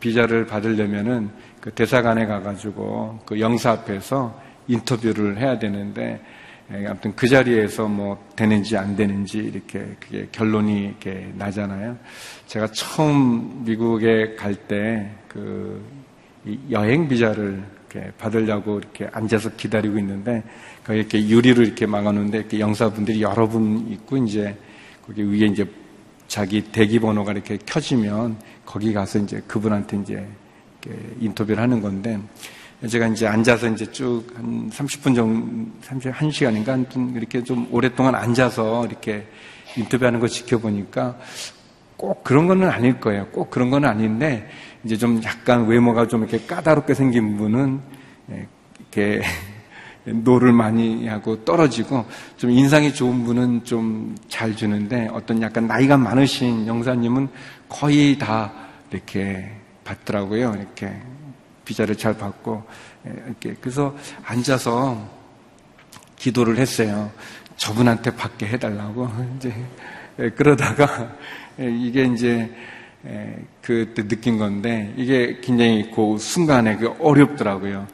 비자를 0.00 0.46
받으려면은 0.46 1.30
그 1.60 1.70
대사관에 1.70 2.26
가가지고 2.26 3.20
그 3.24 3.40
영사 3.40 3.72
앞에서 3.72 4.38
인터뷰를 4.68 5.38
해야 5.38 5.58
되는데 5.58 6.20
아무튼 6.70 7.14
그 7.14 7.28
자리에서 7.28 7.86
뭐 7.88 8.24
되는지 8.36 8.76
안 8.76 8.96
되는지 8.96 9.38
이렇게 9.38 9.96
그게 10.00 10.28
결론이 10.32 10.84
이렇게 10.86 11.30
나잖아요. 11.36 11.96
제가 12.46 12.68
처음 12.72 13.64
미국에 13.64 14.34
갈 14.36 14.54
때 14.54 15.24
그 15.34 15.82
여행 16.70 17.08
비자를 17.08 17.60
이렇게 17.90 18.12
받으려고 18.16 18.78
이렇게 18.78 19.08
앉아서 19.12 19.50
기다리고 19.56 19.98
있는데 19.98 20.44
거기 20.84 21.00
이렇게 21.00 21.28
유리를 21.28 21.66
이렇게 21.66 21.86
막아놓는데 21.86 22.38
이렇게 22.38 22.60
영사분들이 22.60 23.20
여러 23.20 23.48
분 23.48 23.88
있고 23.90 24.16
이제 24.18 24.56
거기 25.04 25.22
위에 25.24 25.46
이제 25.46 25.66
자기 26.28 26.62
대기 26.62 27.00
번호가 27.00 27.32
이렇게 27.32 27.58
켜지면 27.66 28.36
거기 28.64 28.92
가서 28.92 29.18
이제 29.18 29.42
그분한테 29.48 29.96
이제 29.98 30.26
인터뷰를 31.20 31.60
하는 31.60 31.80
건데 31.80 32.20
제가 32.88 33.06
이제 33.08 33.26
앉아서 33.26 33.68
이제 33.68 33.86
쭉 33.90 34.24
한 34.36 34.68
30분 34.70 35.14
정도, 35.14 35.70
31시간인가 35.86 37.16
이렇게 37.16 37.42
좀 37.42 37.66
오랫동안 37.70 38.14
앉아서 38.14 38.86
이렇게 38.86 39.26
인터뷰하는 39.76 40.20
거 40.20 40.28
지켜보니까 40.28 41.18
꼭 41.96 42.24
그런 42.24 42.46
거는 42.46 42.68
아닐 42.68 43.00
거예요. 43.00 43.26
꼭 43.28 43.50
그런 43.50 43.70
건 43.70 43.84
아닌데 43.84 44.48
이제 44.84 44.96
좀 44.96 45.22
약간 45.24 45.66
외모가 45.66 46.06
좀 46.06 46.22
이렇게 46.22 46.44
까다롭게 46.46 46.94
생긴 46.94 47.36
분은 47.36 47.80
예, 48.32 48.48
이렇게 48.78 49.22
no를 50.04 50.52
많이 50.52 51.06
하고 51.06 51.44
떨어지고 51.44 52.04
좀 52.36 52.50
인상이 52.50 52.92
좋은 52.92 53.24
분은 53.24 53.64
좀 53.64 54.14
잘 54.34 54.56
주는데 54.56 55.08
어떤 55.12 55.40
약간 55.40 55.66
나이가 55.68 55.96
많으신 55.96 56.66
영사님은 56.66 57.28
거의 57.68 58.18
다 58.18 58.52
이렇게 58.90 59.48
받더라고요. 59.84 60.56
이렇게 60.58 60.92
비자를 61.64 61.96
잘 61.96 62.16
받고 62.16 62.62
예, 63.06 63.12
이렇게 63.26 63.54
그래서 63.60 63.96
앉아서 64.24 65.08
기도를 66.16 66.58
했어요. 66.58 67.10
저분한테 67.56 68.16
받게 68.16 68.46
해달라고 68.46 69.08
이제 69.36 69.54
예, 70.18 70.30
그러다가 70.30 71.16
이게 71.58 72.04
이제 72.04 72.50
그때 73.60 74.08
느낀 74.08 74.38
건데 74.38 74.94
이게 74.96 75.38
굉장히 75.42 75.90
그 75.94 76.16
순간에 76.18 76.76
그 76.76 76.94
어렵더라고요. 76.98 77.86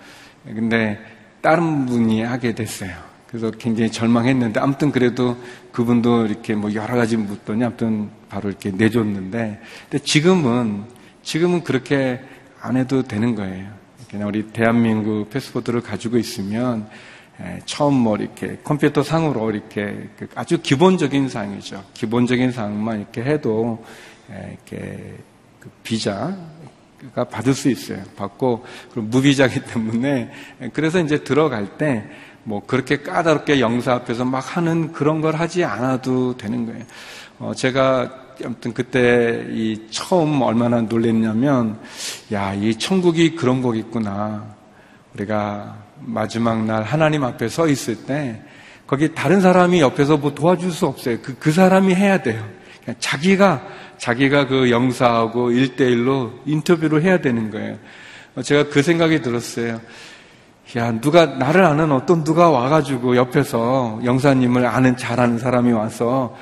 근데 0.44 0.98
다른 1.40 1.86
분이 1.86 2.22
하게 2.22 2.54
됐어요. 2.54 2.90
그래서 3.26 3.50
굉장히 3.52 3.90
절망했는데 3.92 4.58
아무튼 4.60 4.90
그래도 4.90 5.36
그분도 5.72 6.26
이렇게 6.26 6.54
뭐 6.54 6.74
여러 6.74 6.96
가지 6.96 7.16
묻더니 7.16 7.64
아무튼 7.64 8.10
바로 8.28 8.48
이렇게 8.48 8.70
내줬는데 8.70 9.60
근데 9.88 10.04
지금은 10.04 10.84
지금은 11.22 11.62
그렇게 11.62 12.20
안 12.60 12.76
해도 12.76 13.02
되는 13.02 13.34
거예요. 13.34 13.68
그냥 14.10 14.28
우리 14.28 14.46
대한민국 14.48 15.30
패스포트를 15.30 15.80
가지고 15.80 16.18
있으면 16.18 16.88
처음 17.64 17.94
뭐 17.94 18.16
이렇게 18.16 18.58
컴퓨터 18.64 19.02
상으로 19.02 19.50
이렇게 19.50 20.08
그 20.18 20.28
아주 20.34 20.60
기본적인 20.60 21.28
사항이죠. 21.28 21.84
기본적인 21.94 22.52
사항만 22.52 23.00
이렇게 23.00 23.22
해도 23.22 23.84
이렇게 24.28 25.16
그 25.60 25.70
비자 25.82 26.36
가 27.14 27.24
받을 27.24 27.54
수 27.54 27.70
있어요. 27.70 28.02
받고 28.14 28.66
그럼 28.90 29.08
무비자기 29.08 29.64
때문에 29.72 30.30
그래서 30.74 31.00
이제 31.00 31.24
들어갈 31.24 31.78
때 31.78 32.04
뭐 32.44 32.62
그렇게 32.66 32.98
까다롭게 32.98 33.60
영사 33.60 33.94
앞에서 33.94 34.24
막 34.24 34.56
하는 34.56 34.92
그런 34.92 35.20
걸 35.20 35.36
하지 35.36 35.64
않아도 35.64 36.36
되는 36.36 36.66
거예요. 36.66 36.84
어 37.38 37.54
제가 37.54 38.19
아무튼 38.44 38.72
그때 38.72 39.46
이 39.50 39.86
처음 39.90 40.40
얼마나 40.42 40.80
놀랬냐면 40.80 41.78
야 42.32 42.54
이 42.54 42.74
천국이 42.76 43.36
그런 43.36 43.62
거겠구나. 43.62 44.44
우리가 45.14 45.76
마지막 46.00 46.64
날 46.64 46.82
하나님 46.82 47.24
앞에 47.24 47.48
서 47.48 47.68
있을 47.68 48.04
때 48.06 48.42
거기 48.86 49.14
다른 49.14 49.40
사람이 49.40 49.80
옆에서 49.80 50.16
뭐 50.16 50.34
도와줄 50.34 50.72
수 50.72 50.86
없어요. 50.86 51.18
그, 51.22 51.36
그 51.38 51.52
사람이 51.52 51.94
해야 51.94 52.22
돼요. 52.22 52.44
자기가, 52.98 53.62
자기가 53.98 54.48
그 54.48 54.70
영사하고 54.70 55.52
일대일로 55.52 56.32
인터뷰를 56.44 57.02
해야 57.02 57.20
되는 57.20 57.50
거예요. 57.50 57.78
제가 58.42 58.68
그 58.70 58.82
생각이 58.82 59.22
들었어요. 59.22 59.80
야, 60.76 60.92
누가, 61.00 61.26
나를 61.26 61.64
아는 61.64 61.92
어떤 61.92 62.24
누가 62.24 62.50
와가지고 62.50 63.16
옆에서 63.16 64.00
영사님을 64.04 64.66
아는, 64.66 64.96
잘 64.96 65.20
아는 65.20 65.38
사람이 65.38 65.72
와서, 65.72 66.36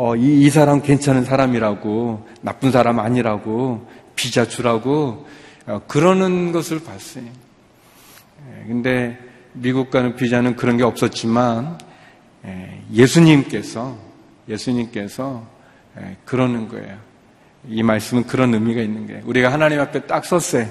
어, 0.00 0.14
이, 0.14 0.42
이 0.42 0.48
사람 0.48 0.80
괜찮은 0.80 1.24
사람이라고, 1.24 2.24
나쁜 2.40 2.70
사람 2.70 3.00
아니라고, 3.00 3.84
비자 4.14 4.46
주라고, 4.46 5.26
어, 5.66 5.80
그러는 5.88 6.52
것을 6.52 6.84
봤어요. 6.84 7.24
예, 7.24 8.68
근데 8.68 9.18
미국 9.54 9.90
가는 9.90 10.14
비자는 10.14 10.54
그런 10.54 10.76
게 10.76 10.84
없었지만, 10.84 11.78
예, 12.46 12.80
예수님께서, 12.92 13.98
예수님께서, 14.48 15.44
예, 16.00 16.16
그러는 16.24 16.68
거예요. 16.68 16.96
이 17.68 17.82
말씀은 17.82 18.28
그런 18.28 18.54
의미가 18.54 18.80
있는 18.80 19.08
거예요. 19.08 19.22
우리가 19.24 19.52
하나님 19.52 19.80
앞에 19.80 20.06
딱 20.06 20.24
섰어요. 20.24 20.68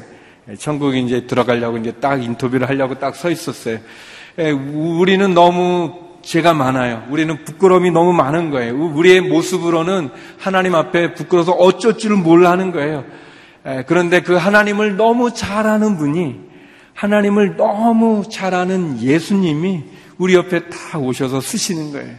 예, 0.48 0.56
천국에 0.56 1.00
이제 1.00 1.28
들어가려고 1.28 1.78
이제 1.78 1.92
딱 1.92 2.24
인터뷰를 2.24 2.70
하려고 2.70 2.98
딱 2.98 3.14
서 3.14 3.30
있었어요. 3.30 3.80
예, 4.40 4.52
우리는 4.52 5.34
너무 5.34 6.07
죄가 6.28 6.54
많아요. 6.54 7.06
우리는 7.10 7.46
부끄러움이 7.46 7.90
너무 7.92 8.12
많은 8.12 8.52
거예요. 8.52 8.76
우리의 8.76 9.22
모습으로는 9.22 10.10
하나님 10.38 10.76
앞에 10.76 11.14
부끄러워서 11.14 11.54
어쩔 11.54 11.98
줄을 11.98 12.18
몰라 12.18 12.52
하는 12.52 12.74
거예요. 12.74 13.06
예, 13.66 13.86
그런데 13.88 14.22
그 14.22 14.34
하나님을 14.34 14.98
너무 14.98 15.34
잘 15.34 15.66
아는 15.66 15.96
분이 15.96 16.36
하나님을 16.94 17.56
너무 17.56 18.24
잘 18.30 18.54
아는 18.54 19.02
예수님이 19.02 19.86
우리 20.18 20.34
옆에 20.34 20.68
다 20.68 20.98
오셔서 20.98 21.40
쓰시는 21.40 21.94
거예요. 21.94 22.14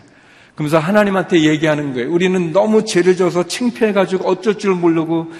그러면서 0.54 0.78
하나님한테 0.78 1.42
얘기하는 1.42 1.92
거예요. 1.92 2.10
우리는 2.10 2.50
너무 2.52 2.86
죄를 2.86 3.14
져서 3.14 3.46
창피해가지고 3.46 4.26
어쩔 4.26 4.56
줄 4.56 4.74
모르고 4.74 5.32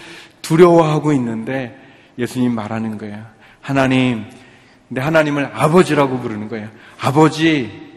두려워하고 0.43 1.15
있는데 1.15 1.75
예수님 2.19 2.55
말하는 2.55 2.99
거예요. 2.99 3.25
하나님, 3.63 4.25
근데 4.89 5.01
하나님을 5.01 5.53
아버지라고 5.55 6.21
부르는 6.21 6.49
거예요. 6.49 6.69
아버지, 7.01 7.71
어, 7.73 7.88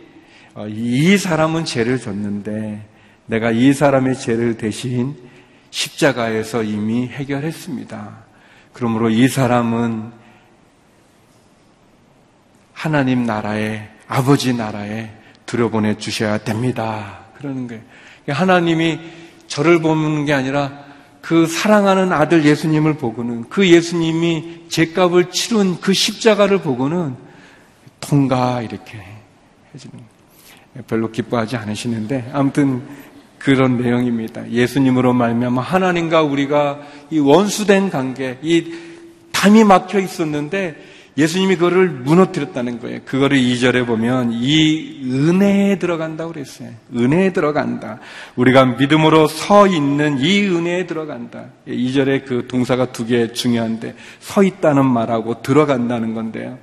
이 0.69 1.17
사람은 1.17 1.65
죄를 1.65 1.99
졌는데 1.99 2.87
내가 3.25 3.51
이 3.51 3.73
사람의 3.73 4.19
죄를 4.19 4.57
대신 4.57 5.15
십자가에서 5.69 6.63
이미 6.63 7.07
해결했습니다. 7.07 8.25
그러므로 8.73 9.09
이 9.09 9.27
사람은 9.27 10.11
하나님 12.73 13.25
나라에, 13.25 13.87
아버지 14.07 14.53
나라에 14.53 15.11
들여보내 15.45 15.97
주셔야 15.97 16.39
됩니다. 16.39 17.25
그러는 17.37 17.67
거예요. 17.67 17.81
하나님이 18.27 18.99
저를 19.47 19.81
보는 19.81 20.25
게 20.25 20.33
아니라 20.33 20.85
그 21.21 21.45
사랑하는 21.45 22.11
아들 22.11 22.45
예수님을 22.45 22.95
보고는 22.95 23.49
그 23.49 23.69
예수님이 23.69 24.65
죄값을 24.69 25.29
치른 25.29 25.79
그 25.79 25.93
십자가를 25.93 26.61
보고는 26.61 27.15
통과 27.99 28.61
이렇게 28.61 28.99
해주는 29.73 30.10
별로 30.87 31.11
기뻐하지 31.11 31.57
않으시는데 31.57 32.31
아무튼 32.33 32.81
그런 33.37 33.81
내용입니다. 33.81 34.49
예수님으로 34.51 35.13
말미암아 35.13 35.61
하나님과 35.61 36.21
우리가 36.21 36.79
이 37.09 37.19
원수된 37.19 37.89
관계, 37.89 38.37
이 38.41 38.73
담이 39.31 39.63
막혀 39.63 39.99
있었는데 39.99 40.91
예수님이 41.17 41.55
그거를 41.57 41.89
무너뜨렸다는 41.89 42.79
거예요. 42.79 42.99
그거를 43.03 43.37
2절에 43.37 43.85
보면 43.85 44.31
이 44.31 45.01
은혜에 45.11 45.77
들어간다고 45.77 46.31
그랬어요. 46.31 46.69
은혜에 46.95 47.33
들어간다. 47.33 47.99
우리가 48.37 48.63
믿음으로 48.65 49.27
서 49.27 49.67
있는 49.67 50.19
이 50.19 50.41
은혜에 50.47 50.87
들어간다. 50.87 51.45
2절에 51.67 52.25
그 52.25 52.47
동사가 52.47 52.93
두 52.93 53.05
개 53.05 53.33
중요한데 53.33 53.95
서 54.19 54.41
있다는 54.41 54.85
말하고 54.85 55.41
들어간다는 55.41 56.13
건데요. 56.13 56.57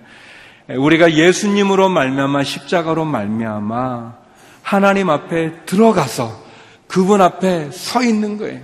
우리가 0.76 1.14
예수님으로 1.14 1.88
말미암아 1.88 2.44
십자가로 2.44 3.04
말미암아 3.06 4.16
하나님 4.62 5.08
앞에 5.08 5.64
들어가서 5.64 6.48
그분 6.86 7.22
앞에 7.22 7.70
서 7.70 8.02
있는 8.02 8.36
거예요. 8.36 8.60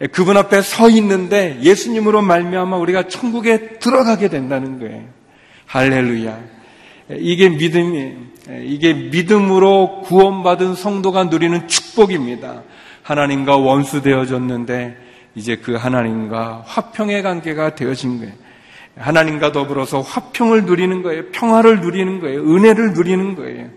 예, 0.00 0.06
그분 0.06 0.36
앞에 0.36 0.62
서 0.62 0.88
있는데 0.88 1.58
예수님으로 1.62 2.22
말미암아 2.22 2.76
우리가 2.78 3.08
천국에 3.08 3.78
들어가게 3.78 4.28
된다는 4.28 4.80
거예요. 4.80 5.04
할렐루야. 5.66 6.38
예, 7.12 7.16
이게 7.18 7.48
믿음이에요. 7.48 8.16
예, 8.50 8.64
이게 8.64 8.92
믿음으로 8.92 10.02
구원받은 10.02 10.74
성도가 10.74 11.24
누리는 11.24 11.68
축복입니다. 11.68 12.62
하나님과 13.02 13.56
원수 13.56 14.02
되어졌는데 14.02 14.96
이제 15.36 15.56
그 15.56 15.74
하나님과 15.74 16.64
화평의 16.66 17.22
관계가 17.22 17.76
되어진 17.76 18.18
거예요. 18.18 18.32
하나님과 18.96 19.52
더불어서 19.52 20.00
화평을 20.00 20.64
누리는 20.64 21.02
거예요. 21.02 21.30
평화를 21.30 21.80
누리는 21.80 22.20
거예요. 22.20 22.40
은혜를 22.42 22.92
누리는 22.92 23.34
거예요. 23.36 23.68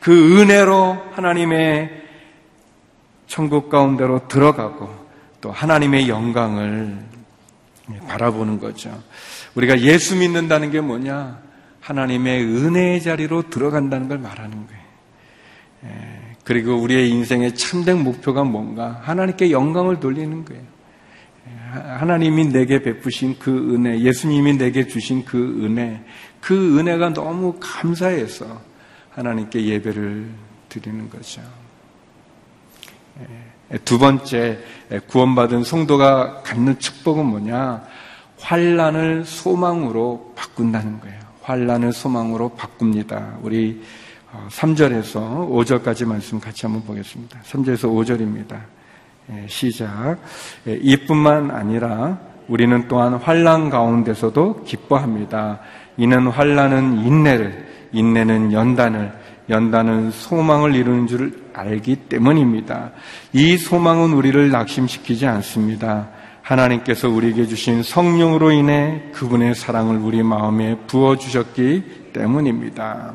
그 0.00 0.40
은혜로 0.40 0.98
하나님의 1.12 2.02
천국 3.26 3.70
가운데로 3.70 4.28
들어가고 4.28 4.90
또 5.40 5.50
하나님의 5.50 6.08
영광을 6.08 6.98
바라보는 8.06 8.60
거죠. 8.60 9.02
우리가 9.54 9.80
예수 9.80 10.16
믿는다는 10.16 10.70
게 10.70 10.80
뭐냐? 10.80 11.40
하나님의 11.80 12.44
은혜의 12.44 13.02
자리로 13.02 13.50
들어간다는 13.50 14.08
걸 14.08 14.18
말하는 14.18 14.66
거예요. 14.66 14.82
예, 15.84 16.36
그리고 16.44 16.76
우리의 16.76 17.10
인생의 17.10 17.56
참된 17.56 18.02
목표가 18.02 18.44
뭔가? 18.44 19.00
하나님께 19.02 19.50
영광을 19.50 19.98
돌리는 19.98 20.44
거예요. 20.44 20.62
예, 21.74 21.78
하나님이 21.78 22.48
내게 22.48 22.82
베푸신 22.82 23.38
그 23.38 23.74
은혜, 23.74 23.98
예수님이 24.00 24.58
내게 24.58 24.86
주신 24.86 25.24
그 25.24 25.64
은혜, 25.64 26.02
그 26.40 26.78
은혜가 26.78 27.10
너무 27.12 27.56
감사해서 27.60 28.60
하나님께 29.10 29.64
예배를 29.64 30.28
드리는 30.68 31.08
거죠. 31.10 31.42
예, 33.72 33.78
두 33.78 33.98
번째 33.98 34.58
구원받은 35.06 35.64
성도가 35.64 36.42
갖는 36.42 36.78
축복은 36.78 37.24
뭐냐? 37.24 37.84
환란을 38.38 39.24
소망으로 39.24 40.32
바꾼다는 40.36 41.00
거예요. 41.00 41.20
환란을 41.42 41.92
소망으로 41.92 42.50
바꿉니다. 42.50 43.38
우리 43.42 43.82
3절에서 44.48 45.16
어, 45.16 45.48
5절까지 45.50 46.06
말씀 46.06 46.40
같이 46.40 46.66
한번 46.66 46.84
보겠습니다. 46.84 47.40
3절에서 47.42 47.84
5절입니다. 47.84 48.60
예, 49.34 49.46
시작. 49.48 50.18
예, 50.66 50.78
이뿐만 50.82 51.50
아니라 51.50 52.18
우리는 52.48 52.86
또한 52.88 53.14
환란 53.14 53.70
가운데서도 53.70 54.64
기뻐합니다. 54.64 55.60
이는 55.96 56.26
환란은 56.26 56.98
인내를, 57.04 57.66
인내는 57.92 58.52
연단을, 58.52 59.12
연단은 59.48 60.10
소망을 60.10 60.74
이루는 60.74 61.06
줄 61.06 61.44
알기 61.54 61.96
때문입니다. 62.08 62.92
이 63.32 63.56
소망은 63.56 64.12
우리를 64.12 64.50
낙심시키지 64.50 65.26
않습니다. 65.26 66.08
하나님께서 66.42 67.08
우리에게 67.08 67.46
주신 67.46 67.82
성령으로 67.82 68.50
인해 68.50 69.02
그분의 69.12 69.54
사랑을 69.54 69.98
우리 69.98 70.22
마음에 70.22 70.76
부어주셨기 70.86 72.10
때문입니다. 72.12 73.14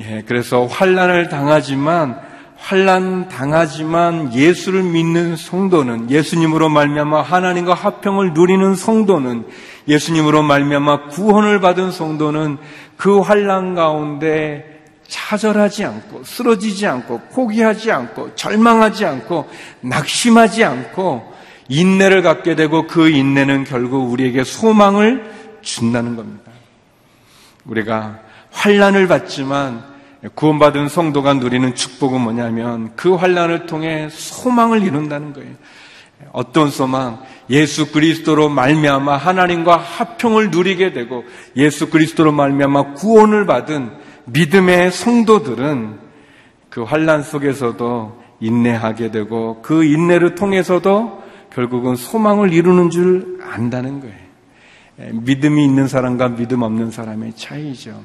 예, 0.00 0.22
그래서 0.26 0.66
환란을 0.66 1.28
당하지만 1.28 2.33
환란 2.56 3.28
당하지만 3.28 4.32
예수를 4.32 4.82
믿는 4.82 5.36
성도는 5.36 6.10
예수님으로 6.10 6.68
말미암아 6.68 7.22
하나님과 7.22 7.74
화평을 7.74 8.32
누리는 8.32 8.74
성도는 8.74 9.46
예수님으로 9.86 10.42
말미암아 10.42 11.08
구원을 11.08 11.60
받은 11.60 11.90
성도는 11.90 12.58
그 12.96 13.20
환란 13.20 13.74
가운데 13.74 14.82
차절하지 15.06 15.84
않고 15.84 16.24
쓰러지지 16.24 16.86
않고 16.86 17.20
포기하지 17.32 17.92
않고 17.92 18.34
절망하지 18.34 19.04
않고 19.04 19.48
낙심하지 19.82 20.64
않고 20.64 21.34
인내를 21.68 22.22
갖게 22.22 22.54
되고 22.54 22.86
그 22.86 23.10
인내는 23.10 23.64
결국 23.64 24.10
우리에게 24.10 24.44
소망을 24.44 25.30
준다는 25.60 26.16
겁니다. 26.16 26.52
우리가 27.64 28.20
환란을 28.50 29.08
받지만 29.08 29.93
구원받은 30.34 30.88
성도가 30.88 31.34
누리는 31.34 31.74
축복은 31.74 32.20
뭐냐면 32.20 32.92
그 32.96 33.14
환란을 33.14 33.66
통해 33.66 34.08
소망을 34.10 34.82
이룬다는 34.82 35.32
거예요. 35.32 35.52
어떤 36.32 36.70
소망? 36.70 37.22
예수 37.50 37.92
그리스도로 37.92 38.48
말미암아 38.48 39.16
하나님과 39.16 39.76
합평을 39.76 40.50
누리게 40.50 40.92
되고 40.92 41.24
예수 41.56 41.90
그리스도로 41.90 42.32
말미암아 42.32 42.94
구원을 42.94 43.44
받은 43.44 43.90
믿음의 44.26 44.90
성도들은 44.92 45.98
그 46.70 46.82
환란 46.82 47.22
속에서도 47.22 48.22
인내하게 48.40 49.10
되고 49.10 49.60
그 49.62 49.84
인내를 49.84 50.34
통해서도 50.34 51.22
결국은 51.52 51.94
소망을 51.94 52.52
이루는 52.52 52.90
줄 52.90 53.38
안다는 53.42 54.00
거예요. 54.00 54.24
믿음이 55.12 55.64
있는 55.64 55.86
사람과 55.86 56.28
믿음 56.28 56.62
없는 56.62 56.90
사람의 56.90 57.34
차이죠. 57.36 58.00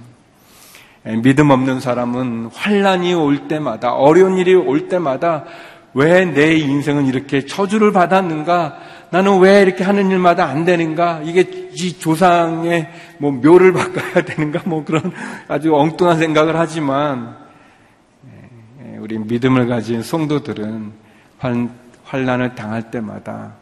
믿음 1.18 1.50
없는 1.50 1.80
사람은 1.80 2.50
환란이 2.54 3.14
올 3.14 3.48
때마다 3.48 3.94
어려운 3.94 4.38
일이 4.38 4.54
올 4.54 4.88
때마다 4.88 5.46
왜 5.94 6.24
내 6.26 6.56
인생은 6.56 7.08
이렇게 7.08 7.46
저주를 7.46 7.92
받았는가? 7.92 8.78
나는 9.10 9.40
왜 9.40 9.62
이렇게 9.64 9.84
하는 9.84 10.12
일마다 10.12 10.46
안 10.46 10.64
되는가? 10.64 11.22
이게 11.24 11.70
이 11.74 11.98
조상의 11.98 12.90
뭐 13.18 13.32
묘를 13.32 13.74
바꿔야 13.74 14.24
되는가? 14.24 14.62
뭐 14.66 14.86
그런 14.86 15.12
아주 15.48 15.76
엉뚱한 15.76 16.20
생각을 16.20 16.58
하지만 16.58 17.36
우리 19.00 19.18
믿음을 19.18 19.68
가진 19.68 20.04
성도들은 20.04 20.92
환란을 22.04 22.54
당할 22.56 22.92
때마다 22.92 23.54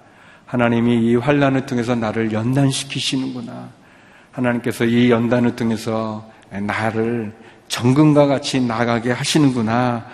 하나님이 0.46 1.06
이 1.06 1.16
환란을 1.16 1.66
통해서 1.66 1.96
나를 1.96 2.34
연단시키시는구나. 2.34 3.70
하나님께서 4.32 4.86
이 4.86 5.10
연단을 5.12 5.56
통해서 5.56 6.30
나를 6.52 7.34
정금과 7.68 8.28
같이 8.28 8.62
나가게 8.62 9.12
하시는구나. 9.12 10.06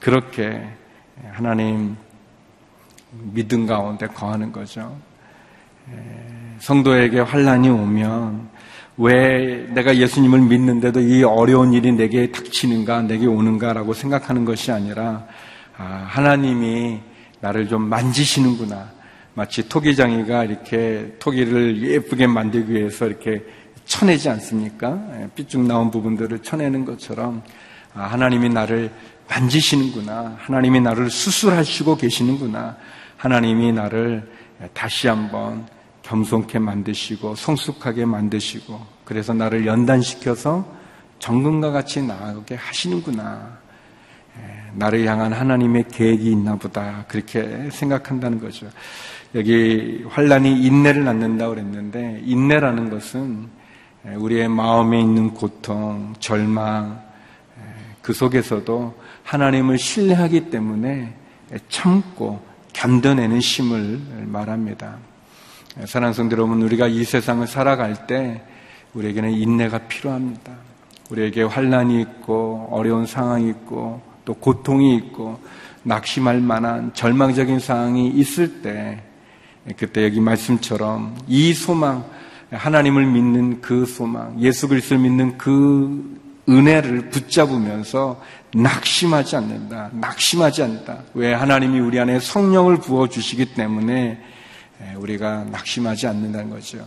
그렇게 0.00 0.62
하나님 1.32 1.96
믿음 3.10 3.66
가운데 3.66 4.06
거하는 4.06 4.52
거죠. 4.52 4.96
성도에게 6.58 7.20
환란이 7.20 7.68
오면 7.68 8.48
왜 8.98 9.66
내가 9.74 9.96
예수님을 9.96 10.40
믿는데도 10.40 11.00
이 11.00 11.22
어려운 11.22 11.74
일이 11.74 11.92
내게 11.92 12.32
닥치는가, 12.32 13.02
내게 13.02 13.26
오는가라고 13.26 13.92
생각하는 13.92 14.44
것이 14.44 14.72
아니라 14.72 15.26
아, 15.76 16.06
하나님이 16.08 17.00
나를 17.40 17.68
좀 17.68 17.82
만지시는구나. 17.88 18.90
마치 19.34 19.68
토기장이가 19.68 20.44
이렇게 20.44 21.14
토기를 21.18 21.82
예쁘게 21.82 22.26
만들기 22.26 22.72
위해서 22.72 23.06
이렇게 23.06 23.44
쳐내지 23.86 24.28
않습니까? 24.28 25.00
예, 25.14 25.30
삐쭉 25.34 25.62
나온 25.62 25.90
부분들을 25.90 26.40
쳐내는 26.40 26.84
것처럼 26.84 27.42
아, 27.94 28.02
하나님이 28.02 28.50
나를 28.50 28.92
만지시는구나. 29.28 30.36
하나님이 30.38 30.80
나를 30.80 31.08
수술하시고 31.08 31.96
계시는구나. 31.96 32.76
하나님이 33.16 33.72
나를 33.72 34.30
다시 34.74 35.08
한번 35.08 35.66
겸손케 36.02 36.58
만드시고 36.58 37.34
성숙하게 37.34 38.04
만드시고 38.04 38.80
그래서 39.04 39.32
나를 39.32 39.66
연단시켜서 39.66 40.66
정금과 41.18 41.70
같이 41.70 42.02
나아가게 42.02 42.56
하시는구나. 42.56 43.58
예, 44.38 44.70
나를 44.74 45.06
향한 45.06 45.32
하나님의 45.32 45.86
계획이 45.88 46.30
있나 46.30 46.56
보다. 46.56 47.04
그렇게 47.08 47.70
생각한다는 47.70 48.40
거죠. 48.40 48.68
여기 49.34 50.04
환란이 50.08 50.62
인내를 50.64 51.04
낳는다고 51.04 51.54
그랬는데 51.54 52.22
인내라는 52.24 52.90
것은 52.90 53.55
우리의 54.14 54.48
마음에 54.48 55.00
있는 55.00 55.34
고통, 55.34 56.14
절망 56.20 57.00
그 58.02 58.12
속에서도 58.12 58.94
하나님을 59.24 59.78
신뢰하기 59.78 60.50
때문에 60.50 61.12
참고 61.68 62.40
견뎌내는 62.72 63.40
힘을 63.40 64.00
말합니다. 64.26 64.96
사랑하는 65.84 66.14
성도 66.14 66.36
여러분, 66.36 66.62
우리가 66.62 66.86
이 66.86 67.04
세상을 67.04 67.46
살아갈 67.46 68.06
때 68.06 68.42
우리에게는 68.94 69.32
인내가 69.32 69.78
필요합니다. 69.78 70.52
우리에게 71.10 71.42
환란이 71.42 72.00
있고 72.00 72.68
어려운 72.70 73.06
상황이 73.06 73.48
있고 73.50 74.00
또 74.24 74.34
고통이 74.34 74.96
있고 74.96 75.40
낙심할 75.82 76.40
만한 76.40 76.92
절망적인 76.94 77.60
상황이 77.60 78.08
있을 78.08 78.62
때 78.62 79.02
그때 79.76 80.04
여기 80.04 80.20
말씀처럼 80.20 81.16
이 81.26 81.52
소망, 81.52 82.04
하나님을 82.50 83.06
믿는 83.06 83.60
그 83.60 83.86
소망, 83.86 84.40
예수 84.40 84.68
그리스도를 84.68 85.02
믿는 85.02 85.36
그 85.38 86.20
은혜를 86.48 87.10
붙잡으면서 87.10 88.22
낙심하지 88.54 89.36
않는다. 89.36 89.90
낙심하지 89.92 90.62
않는다. 90.62 90.98
왜 91.14 91.34
하나님이 91.34 91.80
우리 91.80 91.98
안에 91.98 92.20
성령을 92.20 92.76
부어 92.78 93.08
주시기 93.08 93.54
때문에 93.54 94.20
우리가 94.96 95.46
낙심하지 95.50 96.06
않는다는 96.06 96.50
거죠. 96.50 96.78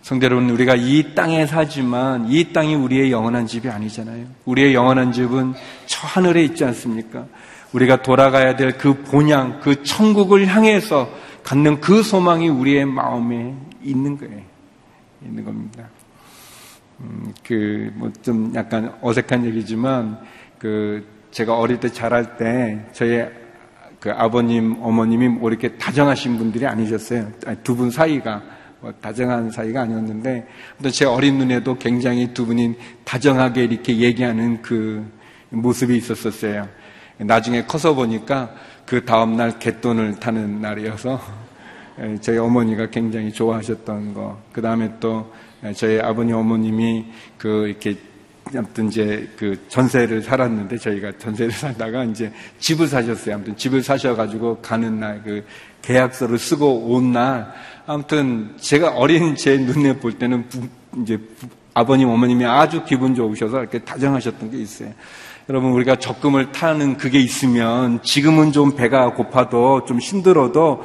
성대 0.00 0.26
여러분, 0.26 0.48
우리가 0.50 0.74
이 0.74 1.14
땅에 1.14 1.46
사지만 1.46 2.26
이 2.30 2.52
땅이 2.52 2.74
우리의 2.74 3.12
영원한 3.12 3.46
집이 3.46 3.68
아니잖아요. 3.68 4.24
우리의 4.46 4.74
영원한 4.74 5.12
집은 5.12 5.54
저 5.86 6.06
하늘에 6.06 6.42
있지 6.44 6.64
않습니까? 6.64 7.26
우리가 7.72 8.02
돌아가야 8.02 8.56
될 8.56 8.78
그 8.78 9.02
본향, 9.04 9.60
그 9.60 9.84
천국을 9.84 10.46
향해서 10.46 11.08
갖는 11.44 11.80
그 11.80 12.02
소망이 12.02 12.48
우리의 12.48 12.84
마음에 12.86 13.54
있는 13.82 14.18
거예요. 14.18 14.51
있는 15.24 15.44
겁니다. 15.44 15.88
음, 17.00 17.32
그, 17.44 17.90
뭐 17.94 18.10
좀 18.22 18.52
약간 18.54 18.94
어색한 19.00 19.44
얘기지만, 19.46 20.18
그, 20.58 21.04
제가 21.30 21.56
어릴 21.58 21.80
때 21.80 21.88
자랄 21.88 22.36
때, 22.36 22.86
저희 22.92 23.24
그 23.98 24.10
아버님, 24.10 24.76
어머님이 24.80 25.28
뭐 25.28 25.50
이렇게 25.50 25.76
다정하신 25.76 26.36
분들이 26.38 26.66
아니셨어요. 26.66 27.30
두분 27.62 27.90
사이가. 27.90 28.42
뭐 28.80 28.92
다정한 29.00 29.50
사이가 29.50 29.82
아니었는데, 29.82 30.46
제 30.92 31.04
어린 31.04 31.38
눈에도 31.38 31.78
굉장히 31.78 32.34
두 32.34 32.44
분이 32.46 32.76
다정하게 33.04 33.64
이렇게 33.64 33.98
얘기하는 33.98 34.60
그 34.60 35.08
모습이 35.50 35.96
있었었어요. 35.96 36.68
나중에 37.18 37.64
커서 37.64 37.94
보니까 37.94 38.54
그 38.84 39.04
다음날 39.04 39.58
갯돈을 39.58 40.18
타는 40.18 40.60
날이어서 40.60 41.20
예, 41.20 41.51
저희 42.20 42.38
어머니가 42.38 42.90
굉장히 42.90 43.32
좋아하셨던 43.32 44.14
거. 44.14 44.38
그 44.52 44.60
다음에 44.62 44.92
또 45.00 45.32
저희 45.74 46.00
아버님 46.00 46.36
어머님이 46.36 47.06
그 47.38 47.68
이렇게 47.68 47.96
아무튼 48.54 48.88
이제 48.88 49.28
그 49.36 49.56
전세를 49.68 50.22
살았는데 50.22 50.76
저희가 50.78 51.12
전세를 51.18 51.52
살다가 51.52 52.04
이제 52.04 52.32
집을 52.58 52.86
사셨어요. 52.88 53.36
아무튼 53.36 53.56
집을 53.56 53.82
사셔가지고 53.82 54.58
가는 54.60 54.98
날 55.00 55.22
그 55.22 55.44
계약서를 55.82 56.38
쓰고 56.38 56.92
온 56.94 57.12
날 57.12 57.52
아무튼 57.86 58.54
제가 58.56 58.90
어린 58.90 59.34
제 59.36 59.58
눈에 59.58 59.98
볼 59.98 60.18
때는 60.18 60.48
부, 60.48 60.68
이제 61.02 61.16
부, 61.16 61.48
아버님 61.74 62.08
어머님이 62.08 62.44
아주 62.44 62.84
기분 62.84 63.14
좋으셔서 63.14 63.60
이렇게 63.60 63.78
다정하셨던 63.80 64.50
게 64.50 64.58
있어요. 64.58 64.90
여러분 65.48 65.72
우리가 65.72 65.96
적금을 65.96 66.52
타는 66.52 66.96
그게 66.98 67.18
있으면 67.18 68.00
지금은 68.02 68.52
좀 68.52 68.76
배가 68.76 69.12
고파도 69.14 69.84
좀 69.86 69.98
힘들어도 69.98 70.82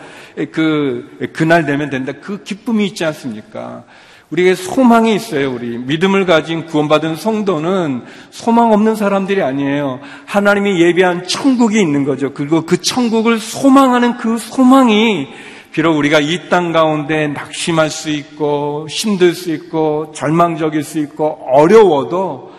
그 0.52 1.30
그날 1.34 1.66
되면 1.66 1.90
된다. 1.90 2.12
그 2.20 2.44
기쁨이 2.44 2.88
있지 2.88 3.06
않습니까? 3.06 3.84
우리에게 4.32 4.56
소망이 4.56 5.16
있어요. 5.16 5.54
우리 5.54 5.78
믿음을 5.78 6.26
가진 6.26 6.66
구원받은 6.66 7.16
성도는 7.16 8.02
소망 8.32 8.74
없는 8.74 8.96
사람들이 8.96 9.42
아니에요. 9.42 10.00
하나님이 10.26 10.82
예비한 10.82 11.26
천국이 11.28 11.80
있는 11.80 12.04
거죠. 12.04 12.34
그리고 12.34 12.64
그 12.64 12.82
천국을 12.82 13.40
소망하는 13.40 14.18
그 14.18 14.38
소망이 14.38 15.28
비록 15.72 15.96
우리가 15.98 16.20
이 16.20 16.50
땅 16.50 16.72
가운데 16.72 17.28
낙심할 17.28 17.90
수 17.92 18.10
있고 18.10 18.88
힘들 18.90 19.34
수 19.34 19.52
있고 19.52 20.12
절망적일 20.14 20.84
수 20.84 20.98
있고 21.00 21.40
어려워도 21.54 22.57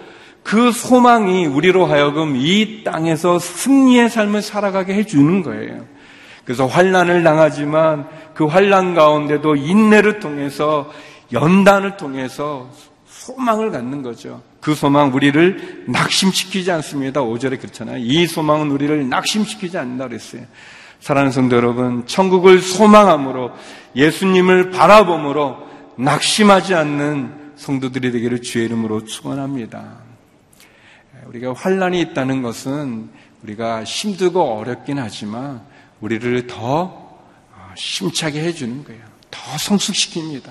그 0.48 0.72
소망이 0.72 1.44
우리로 1.44 1.84
하여금 1.84 2.34
이 2.34 2.82
땅에서 2.82 3.38
승리의 3.38 4.08
삶을 4.08 4.40
살아가게 4.40 4.94
해주는 4.94 5.42
거예요. 5.42 5.84
그래서 6.46 6.64
환란을 6.64 7.22
당하지만 7.22 8.08
그 8.32 8.46
환란 8.46 8.94
가운데도 8.94 9.56
인내를 9.56 10.20
통해서 10.20 10.90
연단을 11.34 11.98
통해서 11.98 12.70
소망을 13.06 13.70
갖는 13.70 14.00
거죠. 14.00 14.40
그 14.62 14.74
소망 14.74 15.12
우리를 15.12 15.84
낙심시키지 15.88 16.72
않습니다. 16.72 17.20
5절에 17.20 17.60
그렇잖아요. 17.60 17.98
이 17.98 18.26
소망은 18.26 18.70
우리를 18.70 19.06
낙심시키지 19.06 19.76
않는다 19.76 20.08
그랬어요. 20.08 20.44
사랑하는 21.00 21.30
성도 21.30 21.56
여러분, 21.56 22.06
천국을 22.06 22.62
소망함으로 22.62 23.50
예수님을 23.94 24.70
바라봄으로 24.70 25.58
낙심하지 25.96 26.74
않는 26.74 27.34
성도들이 27.56 28.12
되기를 28.12 28.40
주의 28.40 28.64
이름으로 28.64 29.04
축원합니다. 29.04 30.07
우리가 31.28 31.52
환란이 31.52 32.00
있다는 32.00 32.42
것은 32.42 33.10
우리가 33.42 33.84
힘들고 33.84 34.40
어렵긴 34.40 34.98
하지만 34.98 35.60
우리를 36.00 36.46
더 36.46 36.82
어, 36.82 37.74
심차게 37.76 38.40
해주는 38.40 38.84
거예요. 38.84 39.02
더 39.30 39.40
성숙시킵니다. 39.56 40.48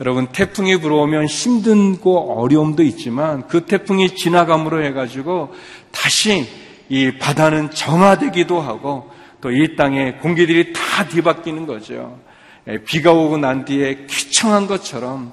여러분 0.00 0.26
태풍이 0.28 0.76
불어오면 0.80 1.26
힘든고 1.26 2.40
어려움도 2.40 2.82
있지만 2.82 3.46
그 3.48 3.64
태풍이 3.66 4.14
지나감으로 4.14 4.84
해가지고 4.84 5.54
다시 5.90 6.46
이 6.88 7.18
바다는 7.18 7.70
정화되기도 7.70 8.60
하고 8.60 9.10
또 9.40 9.50
이 9.50 9.76
땅의 9.76 10.18
공기들이 10.18 10.72
다 10.72 11.06
뒤바뀌는 11.06 11.66
거죠. 11.66 12.18
예, 12.66 12.78
비가 12.78 13.12
오고 13.12 13.38
난 13.38 13.64
뒤에 13.64 14.06
귀청한 14.08 14.66
것처럼 14.66 15.32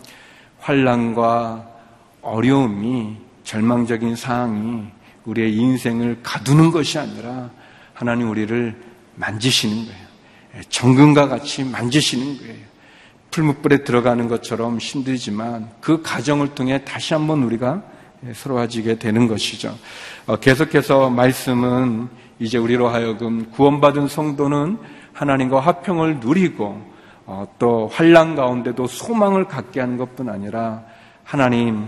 환란과 0.59 1.67
어려움이 2.21 3.24
절망적인 3.45 4.15
상황이 4.17 4.83
우리의 5.23 5.55
인생을 5.55 6.19
가두는 6.21 6.71
것이 6.71 6.99
아니라 6.99 7.49
하나님 7.93 8.29
우리를 8.29 8.75
만지시는 9.15 9.85
거예요. 9.85 10.05
예, 10.57 10.61
정금과 10.67 11.29
같이 11.29 11.63
만지시는 11.63 12.37
거예요. 12.39 12.65
풀무불에 13.31 13.83
들어가는 13.83 14.27
것처럼 14.27 14.77
힘들지만 14.77 15.69
그 15.81 16.01
과정을 16.01 16.55
통해 16.55 16.83
다시 16.85 17.13
한번 17.13 17.43
우리가 17.43 17.83
새로워지게 18.33 18.97
되는 18.97 19.27
것이죠. 19.27 19.77
어, 20.25 20.37
계속해서 20.37 21.09
말씀은 21.09 22.07
이제 22.39 22.57
우리로 22.57 22.87
하여금 22.87 23.49
구원받은 23.51 24.07
성도는 24.07 24.77
하나님과 25.13 25.59
화평을 25.59 26.19
누리고 26.19 26.81
어, 27.25 27.47
또 27.59 27.89
환란 27.91 28.35
가운데도 28.35 28.87
소망을 28.87 29.45
갖게 29.45 29.79
하는 29.79 29.97
것뿐 29.97 30.29
아니라 30.29 30.83
하나님 31.23 31.87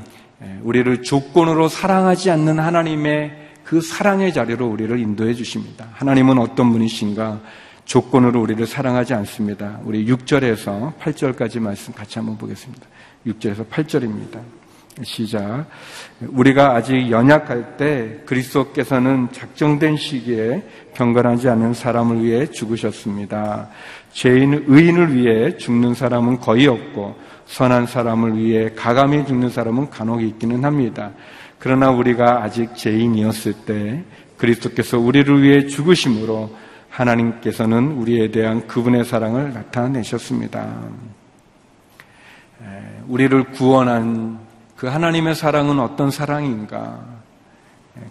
우리를 0.62 1.04
조건으로 1.04 1.68
사랑하지 1.68 2.32
않는 2.32 2.60
하나님의 2.60 3.48
그 3.64 3.82
사랑의 3.82 4.34
자리로 4.34 4.68
우리를 4.68 4.98
인도해 5.00 5.34
주십니다. 5.34 5.90
하나님은 5.94 6.38
어떤 6.38 6.72
분이신가? 6.72 7.42
조건으로 7.86 8.42
우리를 8.42 8.66
사랑하지 8.66 9.14
않습니다. 9.14 9.80
우리 9.84 10.06
6절에서 10.06 10.98
8절까지 11.00 11.60
말씀 11.60 11.94
같이 11.94 12.20
한번 12.20 12.38
보겠습니다. 12.38 12.86
6절에서 13.26 13.68
8절입니다. 13.68 14.40
시작. 15.04 15.68
우리가 16.22 16.76
아직 16.76 17.12
연약할 17.12 17.78
때 17.78 18.22
그리스도께서는 18.26 19.30
작정된 19.32 19.96
시기에 19.98 20.64
경건하지 20.96 21.50
않은 21.50 21.74
사람을 21.74 22.24
위해 22.24 22.48
죽으셨습니다. 22.48 23.70
죄인 24.12 24.66
의인을 24.68 25.16
위해 25.16 25.56
죽는 25.58 25.94
사람은 25.94 26.40
거의 26.40 26.68
없고 26.68 27.16
선한 27.48 27.88
사람을 27.88 28.38
위해 28.38 28.72
가감히 28.76 29.26
죽는 29.26 29.50
사람은 29.50 29.90
간혹 29.90 30.22
있기는 30.22 30.64
합니다. 30.64 31.12
그러나 31.60 31.90
우리가 31.90 32.44
아직 32.44 32.76
죄인이었을 32.76 33.54
때 33.66 34.04
그리스도께서 34.38 35.00
우리를 35.00 35.42
위해 35.42 35.66
죽으심으로 35.66 36.56
하나님께서는 36.90 37.94
우리에 37.94 38.32
대한 38.32 38.68
그분의 38.68 39.06
사랑을 39.06 39.54
나타내셨습니다. 39.54 40.82
우리를 43.08 43.52
구원한 43.52 44.40
그 44.76 44.88
하나님의 44.88 45.36
사랑은 45.36 45.80
어떤 45.80 46.12
사랑인가? 46.12 47.00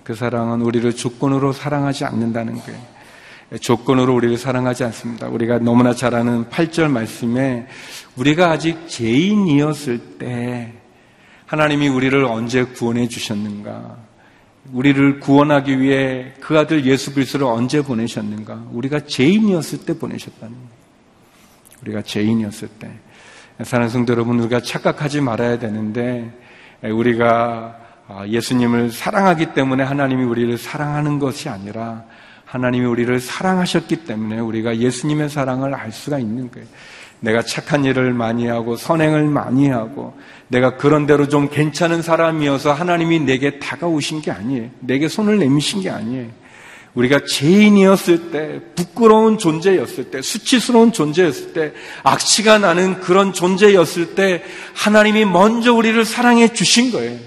그 0.02 0.14
사랑은 0.14 0.62
우리를 0.62 0.94
조건으로 0.94 1.52
사랑하지 1.52 2.04
않는다는 2.04 2.56
거예요. 2.56 2.95
조건으로 3.60 4.14
우리를 4.14 4.36
사랑하지 4.36 4.84
않습니다. 4.84 5.28
우리가 5.28 5.58
너무나 5.58 5.94
잘 5.94 6.14
아는 6.14 6.46
8절 6.46 6.90
말씀에 6.90 7.66
우리가 8.16 8.50
아직 8.50 8.88
죄인이었을 8.88 10.18
때 10.18 10.72
하나님이 11.46 11.88
우리를 11.88 12.24
언제 12.24 12.64
구원해 12.64 13.06
주셨는가? 13.06 13.96
우리를 14.72 15.20
구원하기 15.20 15.80
위해 15.80 16.32
그 16.40 16.58
아들 16.58 16.84
예수 16.86 17.14
그리스도를 17.14 17.46
언제 17.46 17.82
보내셨는가? 17.82 18.64
우리가 18.72 19.00
죄인이었을 19.06 19.84
때 19.86 19.96
보내셨다는 19.96 20.52
거예요. 20.52 20.68
우리가 21.82 22.02
죄인이었을 22.02 22.68
때. 22.80 22.90
사는 23.62 23.88
성도 23.88 24.12
여러분, 24.12 24.40
우리가 24.40 24.60
착각하지 24.60 25.20
말아야 25.20 25.60
되는데 25.60 26.30
우리가 26.82 27.78
아, 28.08 28.24
예수님을 28.26 28.92
사랑하기 28.92 29.54
때문에 29.54 29.82
하나님이 29.82 30.22
우리를 30.24 30.56
사랑하는 30.58 31.18
것이 31.18 31.48
아니라 31.48 32.04
하나님이 32.46 32.86
우리를 32.86 33.20
사랑하셨기 33.20 34.04
때문에 34.04 34.38
우리가 34.40 34.78
예수님의 34.78 35.28
사랑을 35.28 35.74
알 35.74 35.92
수가 35.92 36.18
있는 36.18 36.50
거예요. 36.50 36.66
내가 37.20 37.42
착한 37.42 37.84
일을 37.84 38.12
많이 38.14 38.46
하고 38.46 38.76
선행을 38.76 39.24
많이 39.24 39.68
하고 39.68 40.14
내가 40.48 40.76
그런 40.76 41.06
대로 41.06 41.28
좀 41.28 41.48
괜찮은 41.48 42.02
사람이어서 42.02 42.72
하나님이 42.72 43.20
내게 43.20 43.58
다가오신 43.58 44.22
게 44.22 44.30
아니에요. 44.30 44.70
내게 44.80 45.08
손을 45.08 45.38
내미신 45.38 45.82
게 45.82 45.90
아니에요. 45.90 46.28
우리가 46.94 47.20
죄인이었을 47.26 48.30
때, 48.30 48.60
부끄러운 48.74 49.36
존재였을 49.36 50.10
때, 50.10 50.22
수치스러운 50.22 50.92
존재였을 50.92 51.52
때, 51.52 51.72
악취가 52.02 52.58
나는 52.58 53.00
그런 53.00 53.34
존재였을 53.34 54.14
때, 54.14 54.42
하나님이 54.72 55.26
먼저 55.26 55.74
우리를 55.74 56.02
사랑해 56.06 56.54
주신 56.54 56.92
거예요. 56.92 57.18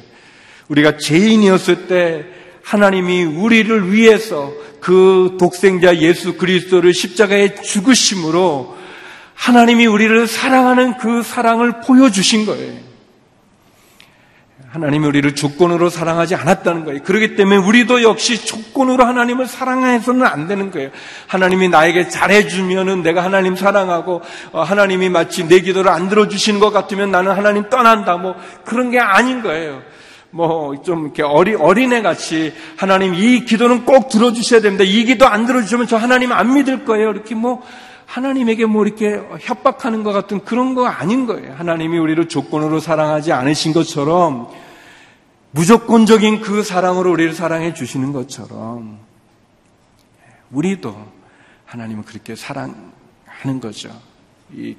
우리가 0.70 0.98
죄인이었을 0.98 1.88
때, 1.88 2.26
하나님이 2.64 3.24
우리를 3.24 3.92
위해서 3.92 4.52
그 4.80 5.38
독생자 5.40 5.98
예수 5.98 6.38
그리스도를 6.38 6.94
십자가에 6.94 7.56
죽으심으로 7.56 8.78
하나님이 9.34 9.88
우리를 9.88 10.28
사랑하는 10.28 10.98
그 10.98 11.24
사랑을 11.24 11.82
보여주신 11.82 12.46
거예요. 12.46 12.90
하나님이 14.72 15.08
우리를 15.08 15.34
조건으로 15.34 15.90
사랑하지 15.90 16.36
않았다는 16.36 16.86
거예요. 16.86 17.02
그렇기 17.02 17.36
때문에 17.36 17.58
우리도 17.58 18.04
역시 18.04 18.46
조건으로 18.46 19.04
하나님을 19.04 19.48
사랑해서는 19.48 20.26
안 20.28 20.48
되는 20.48 20.70
거예요. 20.70 20.92
하나님이 21.26 21.70
나에게 21.70 22.08
잘해주면은 22.08 23.02
내가 23.02 23.24
하나님 23.24 23.56
사랑하고 23.56 24.22
어, 24.52 24.62
하나님이 24.62 25.10
마치 25.10 25.48
내 25.48 25.62
기도를 25.62 25.90
안 25.90 26.08
들어주시는 26.08 26.60
것 26.60 26.72
같으면 26.72 27.10
나는 27.10 27.32
하나님 27.32 27.68
떠난다. 27.70 28.18
뭐 28.18 28.36
그런 28.64 28.92
게 28.92 29.00
아닌 29.00 29.42
거예요. 29.42 29.82
뭐 30.32 30.76
좀 30.84 31.06
이렇게 31.06 31.24
어리 31.24 31.56
어린애 31.56 32.02
같이 32.02 32.54
하나님 32.78 33.14
이 33.16 33.46
기도는 33.46 33.86
꼭 33.86 34.10
들어주셔야 34.10 34.62
됩니다. 34.62 34.84
이 34.84 35.04
기도 35.06 35.26
안 35.28 35.46
들어주시면 35.46 35.88
저 35.88 35.98
하나님 35.98 36.32
안 36.32 36.54
믿을 36.54 36.86
거예요. 36.86 37.10
이렇게 37.10 37.36
뭐 37.36 37.62
하나님에게 38.06 38.66
뭐 38.66 38.86
이렇게 38.86 39.22
협박하는 39.40 40.04
것 40.04 40.12
같은 40.12 40.44
그런 40.44 40.74
거 40.74 40.88
아닌 40.88 41.26
거예요. 41.26 41.54
하나님이 41.54 41.98
우리를 41.98 42.28
조건으로 42.28 42.80
사랑하지 42.80 43.32
않으신 43.34 43.74
것처럼 43.74 44.50
무조건적인 45.52 46.42
그 46.42 46.64
사랑으로 46.64 47.12
우리를 47.12 47.34
사랑해 47.34 47.74
주시는 47.74 48.14
것처럼 48.14 49.00
우리도 50.52 50.96
하나님은 51.66 52.04
그렇게 52.04 52.36
사랑하는 52.36 53.60
거죠. 53.62 53.90
이 54.54 54.76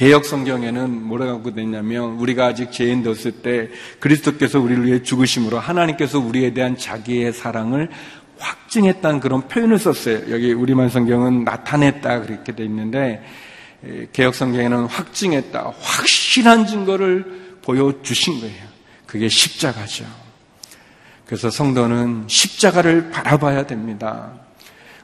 개혁 0.00 0.24
성경에는 0.24 1.08
뭐라고 1.08 1.52
되냐면 1.52 2.12
우리가 2.12 2.46
아직 2.46 2.72
죄인 2.72 3.02
되었을 3.02 3.42
때 3.42 3.68
그리스도께서 3.98 4.58
우리를 4.58 4.86
위해 4.86 5.02
죽으심으로 5.02 5.58
하나님께서 5.58 6.18
우리에 6.18 6.54
대한 6.54 6.78
자기의 6.78 7.34
사랑을 7.34 7.90
확증했다는 8.38 9.20
그런 9.20 9.46
표현을 9.46 9.78
썼어요. 9.78 10.30
여기 10.30 10.54
우리말 10.54 10.88
성경은 10.88 11.44
나타냈다 11.44 12.22
그렇게 12.22 12.54
돼 12.54 12.64
있는데 12.64 13.22
개혁 14.14 14.34
성경에는 14.34 14.86
확증했다, 14.86 15.74
확실한 15.78 16.66
증거를 16.66 17.58
보여주신 17.60 18.40
거예요. 18.40 18.64
그게 19.04 19.28
십자가죠. 19.28 20.06
그래서 21.26 21.50
성도는 21.50 22.24
십자가를 22.26 23.10
바라봐야 23.10 23.66
됩니다. 23.66 24.32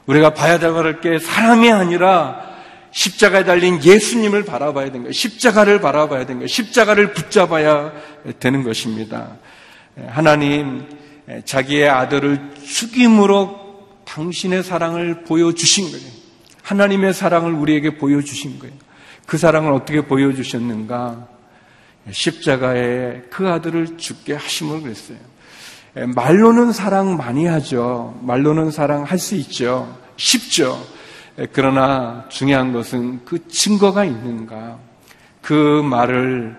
우리가 0.07 0.33
봐야 0.33 0.57
될 0.57 1.01
게 1.01 1.19
사람이 1.19 1.71
아니라 1.71 2.56
십자가에 2.91 3.43
달린 3.43 3.83
예수님을 3.83 4.45
바라봐야 4.45 4.85
되는 4.85 5.01
거예요. 5.01 5.11
십자가를 5.11 5.81
바라봐야 5.81 6.25
되는 6.25 6.39
거예요. 6.39 6.47
십자가를 6.47 7.13
붙잡아야 7.13 7.91
되는 8.39 8.63
것입니다. 8.63 9.37
하나님 10.07 10.87
자기의 11.45 11.89
아들을 11.89 12.55
죽임으로 12.65 13.67
당신의 14.05 14.63
사랑을 14.63 15.23
보여주신 15.23 15.91
거예요. 15.91 16.07
하나님의 16.63 17.13
사랑을 17.13 17.53
우리에게 17.53 17.97
보여주신 17.97 18.59
거예요. 18.59 18.75
그 19.25 19.37
사랑을 19.37 19.73
어떻게 19.73 20.01
보여주셨는가? 20.01 21.27
십자가에 22.09 23.23
그 23.29 23.49
아들을 23.49 23.97
죽게 23.97 24.35
하심을 24.35 24.81
그랬어요. 24.81 25.17
말로는 26.15 26.71
사랑 26.71 27.17
많이 27.17 27.45
하죠. 27.45 28.17
말로는 28.21 28.71
사랑할 28.71 29.17
수 29.17 29.35
있죠. 29.35 29.97
쉽죠. 30.15 30.85
그러나 31.53 32.25
중요한 32.29 32.73
것은 32.73 33.23
그 33.25 33.47
증거가 33.47 34.03
있는가. 34.03 34.79
그 35.41 35.81
말을 35.83 36.57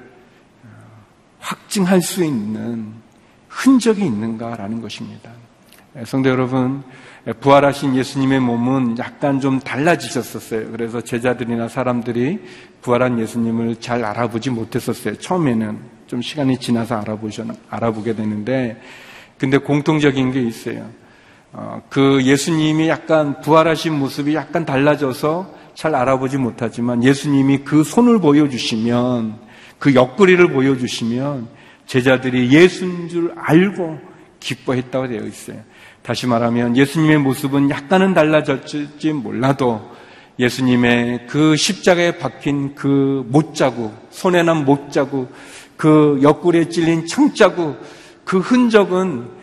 확증할 1.41 2.01
수 2.01 2.25
있는 2.25 2.93
흔적이 3.49 4.07
있는가라는 4.07 4.81
것입니다. 4.81 5.31
성도 6.05 6.29
여러분, 6.31 6.85
부활하신 7.41 7.97
예수님의 7.97 8.41
몸은 8.41 8.99
약간 8.99 9.41
좀 9.41 9.59
달라지셨었어요. 9.59 10.71
그래서 10.71 11.01
제자들이나 11.01 11.69
사람들이 11.69 12.41
부활한 12.83 13.19
예수님을 13.19 13.77
잘 13.81 14.05
알아보지 14.05 14.51
못했었어요. 14.51 15.17
처음에는 15.17 15.79
좀 16.07 16.23
시간이 16.23 16.59
지나서 16.59 17.01
알아보셔, 17.01 17.45
알아보게 17.69 18.15
되는데, 18.15 18.81
근데 19.39 19.59
공통적인 19.59 20.33
게 20.33 20.41
있어요. 20.41 20.89
어, 21.53 21.83
그 21.89 22.23
예수님이 22.23 22.89
약간 22.89 23.41
부활하신 23.41 23.99
모습이 23.99 24.35
약간 24.35 24.67
달라져서 24.67 25.55
잘 25.75 25.95
알아보지 25.95 26.37
못하지만 26.37 27.03
예수님이 27.03 27.59
그 27.59 27.85
손을 27.85 28.21
보여주시면, 28.21 29.39
그 29.79 29.95
옆구리를 29.95 30.53
보여주시면 30.53 31.49
제자들이 31.87 32.51
예수인 32.51 33.09
줄 33.09 33.33
알고 33.37 33.99
기뻐했다고 34.41 35.09
되어 35.09 35.23
있어요. 35.23 35.59
다시 36.03 36.27
말하면 36.27 36.77
예수님의 36.77 37.19
모습은 37.19 37.71
약간은 37.71 38.15
달라졌지 38.15 39.13
몰라도 39.13 39.81
예수님의 40.39 41.27
그 41.27 41.57
십자가에 41.57 42.19
박힌 42.19 42.75
그 42.75 43.25
못자국, 43.29 43.93
손에 44.11 44.43
난 44.43 44.65
못자국, 44.65 45.33
그 45.77 46.19
옆구리에 46.23 46.69
찔린 46.69 47.07
청자국, 47.07 47.81
그 48.25 48.39
흔적은 48.39 49.38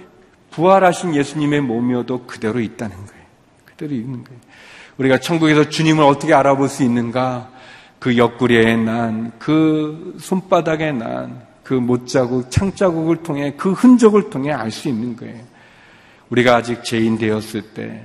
부활하신 0.56 1.16
예수님의 1.16 1.62
몸이어도 1.62 2.26
그대로 2.26 2.62
있다는 2.62 2.96
거예요. 2.96 3.26
그대로 3.66 3.94
있는 3.94 4.24
거예요. 4.24 4.40
우리가 4.98 5.20
천국에서 5.20 5.70
주님을 5.70 6.02
어떻게 6.02 6.34
알아볼 6.34 6.70
수 6.70 6.84
있는가? 6.84 7.52
그 8.00 8.18
옆구리에 8.18 8.78
난, 8.78 9.34
그 9.38 10.16
손바닥에 10.20 10.94
난, 10.94 11.46
그 11.62 11.74
못자국, 11.74 12.50
창자국을 12.52 13.24
통해 13.24 13.56
그 13.58 13.74
흔적을 13.74 14.30
통해 14.30 14.54
알 14.54 14.72
수 14.72 14.88
있는 14.88 15.18
거예요. 15.18 15.44
우리가 16.30 16.56
아직 16.56 16.84
죄인 16.86 17.18
되었을 17.18 17.74
때 17.74 18.04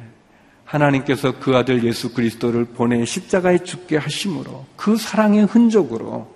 하나님께서 0.64 1.38
그 1.38 1.56
아들 1.56 1.84
예수 1.84 2.12
그리스도를 2.12 2.64
보내 2.64 3.04
십자가에 3.04 3.58
죽게 3.58 3.96
하심으로 3.96 4.66
그 4.76 4.96
사랑의 4.96 5.44
흔적으로 5.44 6.34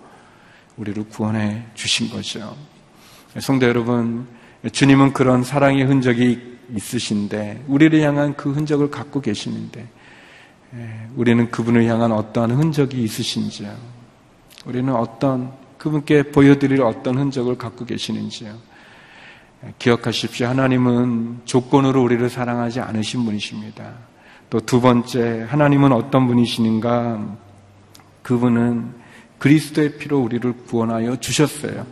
우리를 0.76 1.08
구원해 1.08 1.64
주신 1.74 2.08
거죠. 2.08 2.56
성도 3.40 3.66
여러분, 3.66 4.28
주님은 4.72 5.12
그런 5.12 5.42
사랑의 5.42 5.84
흔적이 5.84 6.58
있으신데 6.74 7.64
우리를 7.66 8.00
향한 8.00 8.34
그 8.34 8.52
흔적을 8.52 8.90
갖고 8.90 9.20
계시는데 9.20 9.86
우리는 11.14 11.50
그분을 11.50 11.86
향한 11.86 12.12
어떠한 12.12 12.52
흔적이 12.52 13.02
있으신지요? 13.02 13.74
우리는 14.64 14.94
어떤 14.94 15.52
그분께 15.78 16.24
보여드릴 16.24 16.82
어떤 16.82 17.18
흔적을 17.18 17.58
갖고 17.58 17.84
계시는지요? 17.84 18.54
기억하십시오. 19.78 20.46
하나님은 20.48 21.42
조건으로 21.44 22.02
우리를 22.02 22.28
사랑하지 22.28 22.80
않으신 22.80 23.24
분이십니다. 23.24 23.92
또 24.50 24.60
두 24.60 24.80
번째, 24.80 25.46
하나님은 25.48 25.92
어떤 25.92 26.26
분이시는가? 26.26 27.36
그분은 28.22 28.94
그리스도의 29.38 29.98
피로 29.98 30.20
우리를 30.20 30.52
구원하여 30.66 31.16
주셨어요. 31.16 31.86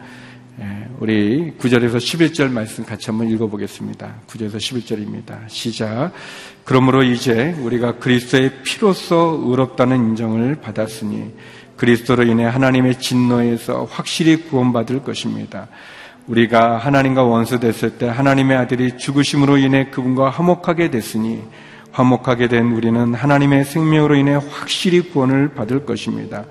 예, 0.61 0.86
우리 1.00 1.55
9절에서 1.59 1.96
11절 1.96 2.50
말씀 2.50 2.84
같이 2.84 3.07
한번 3.07 3.28
읽어보겠습니다. 3.30 4.16
9절에서 4.26 4.57
11절입니다. 4.57 5.48
시작. 5.48 6.12
그러므로 6.64 7.03
이제 7.03 7.57
우리가 7.59 7.96
그리스도의 7.96 8.62
피로서 8.62 9.40
의롭다는 9.46 9.96
인정을 9.96 10.57
받았으니 10.57 11.32
그리스도로 11.76 12.24
인해 12.24 12.44
하나님의 12.44 13.00
진노에서 13.00 13.86
확실히 13.90 14.44
구원받을 14.44 15.03
것입니다. 15.03 15.68
우리가 16.26 16.76
하나님과 16.76 17.24
원수 17.24 17.59
됐을 17.59 17.96
때 17.96 18.07
하나님의 18.07 18.57
아들이 18.59 18.98
죽으심으로 18.98 19.57
인해 19.57 19.88
그분과 19.90 20.28
화목하게 20.28 20.90
됐으니 20.90 21.42
화목하게 21.92 22.48
된 22.48 22.72
우리는 22.72 23.14
하나님의 23.14 23.64
생명으로 23.64 24.16
인해 24.16 24.34
확실히 24.34 25.00
구원을 25.00 25.55
받을 25.55 25.86
것입니다. 25.86 26.44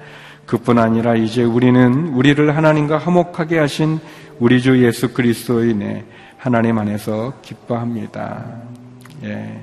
그뿐 0.46 0.78
아니라 0.80 1.16
이제 1.16 1.44
우리는 1.44 2.10
우리를 2.10 2.56
하나님과 2.56 2.98
화목하게 2.98 3.60
하신 3.60 4.00
우리 4.40 4.62
주 4.62 4.84
예수 4.84 5.14
그리스도로 5.14 5.66
인해 5.66 6.04
하나님 6.38 6.78
안에서 6.78 7.34
기뻐합니다. 7.42 8.46
예. 9.24 9.62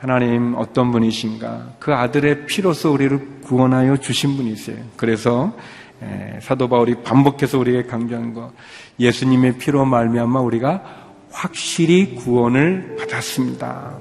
하나님 0.00 0.54
어떤 0.56 0.92
분이신가? 0.92 1.74
그 1.78 1.92
아들의 1.92 2.46
피로서 2.46 2.90
우리를 2.90 3.40
구원하여 3.42 3.96
주신 3.96 4.36
분이세요. 4.36 4.76
그래서 4.96 5.54
예, 6.02 6.38
사도 6.40 6.68
바울이 6.68 7.02
반복해서 7.02 7.58
우리에게 7.58 7.88
강조하는 7.88 8.32
것, 8.32 8.52
예수님의 9.00 9.58
피로 9.58 9.84
말미암아 9.84 10.40
우리가 10.40 10.82
확실히 11.30 12.14
구원을 12.14 12.96
받았습니다. 12.98 13.98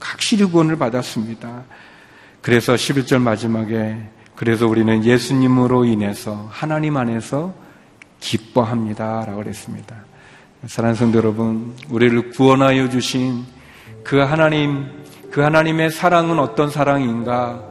확실히 0.00 0.44
구원을 0.46 0.76
받았습니다. 0.76 1.64
그래서 2.42 2.74
11절 2.74 3.20
마지막에 3.20 3.96
그래서 4.38 4.68
우리는 4.68 5.04
예수님으로 5.04 5.84
인해서 5.84 6.46
하나님 6.48 6.96
안에서 6.96 7.52
기뻐합니다. 8.20 9.24
라고 9.26 9.42
그랬습니다. 9.42 9.96
사랑하는 10.64 10.94
성도 10.94 11.18
여러분, 11.18 11.74
우리를 11.90 12.30
구원하여 12.30 12.88
주신 12.88 13.42
그 14.04 14.18
하나님, 14.18 14.86
그 15.32 15.40
하나님의 15.40 15.90
사랑은 15.90 16.38
어떤 16.38 16.70
사랑인가? 16.70 17.64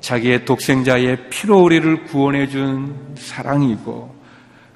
자기의 0.00 0.44
독생자의 0.44 1.30
피로 1.30 1.64
우리를 1.64 2.04
구원해 2.04 2.46
준 2.46 3.16
사랑이고 3.16 4.14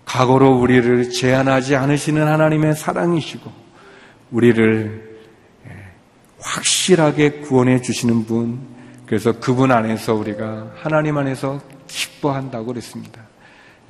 과거로 0.04 0.58
우리를 0.58 1.08
제한하지 1.10 1.76
않으시는 1.76 2.26
하나님의 2.26 2.74
사랑이시고 2.74 3.48
우리를 4.32 5.18
예, 5.68 5.70
확실하게 6.40 7.42
구원해 7.42 7.80
주시는 7.80 8.26
분 8.26 8.71
그래서 9.06 9.32
그분 9.38 9.72
안에서 9.72 10.14
우리가 10.14 10.72
하나님 10.76 11.18
안에서 11.18 11.60
기뻐한다고 11.86 12.66
그랬습니다. 12.66 13.22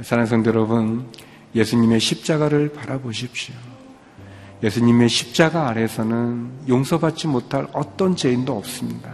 사랑하는 0.00 0.26
성도 0.28 0.50
여러분 0.50 1.06
예수님의 1.54 2.00
십자가를 2.00 2.72
바라보십시오. 2.72 3.54
예수님의 4.62 5.08
십자가 5.08 5.68
아래서는 5.68 6.50
용서받지 6.68 7.26
못할 7.26 7.66
어떤 7.72 8.16
죄인도 8.16 8.56
없습니다. 8.56 9.10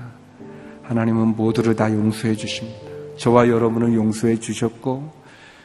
하나님은 0.82 1.36
모두를 1.36 1.74
다 1.74 1.90
용서해 1.90 2.34
주십니다. 2.34 2.80
저와 3.16 3.48
여러분을 3.48 3.94
용서해 3.94 4.38
주셨고, 4.40 5.12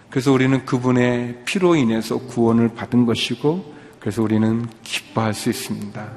그래서 0.10 0.32
우리는 0.32 0.66
그분의 0.66 1.42
피로 1.46 1.76
인해서 1.76 2.18
구원을 2.18 2.70
받은 2.70 3.06
것이고, 3.06 3.74
그래서 4.00 4.22
우리는 4.22 4.66
기뻐할 4.84 5.34
수 5.34 5.50
있습니다. 5.50 6.12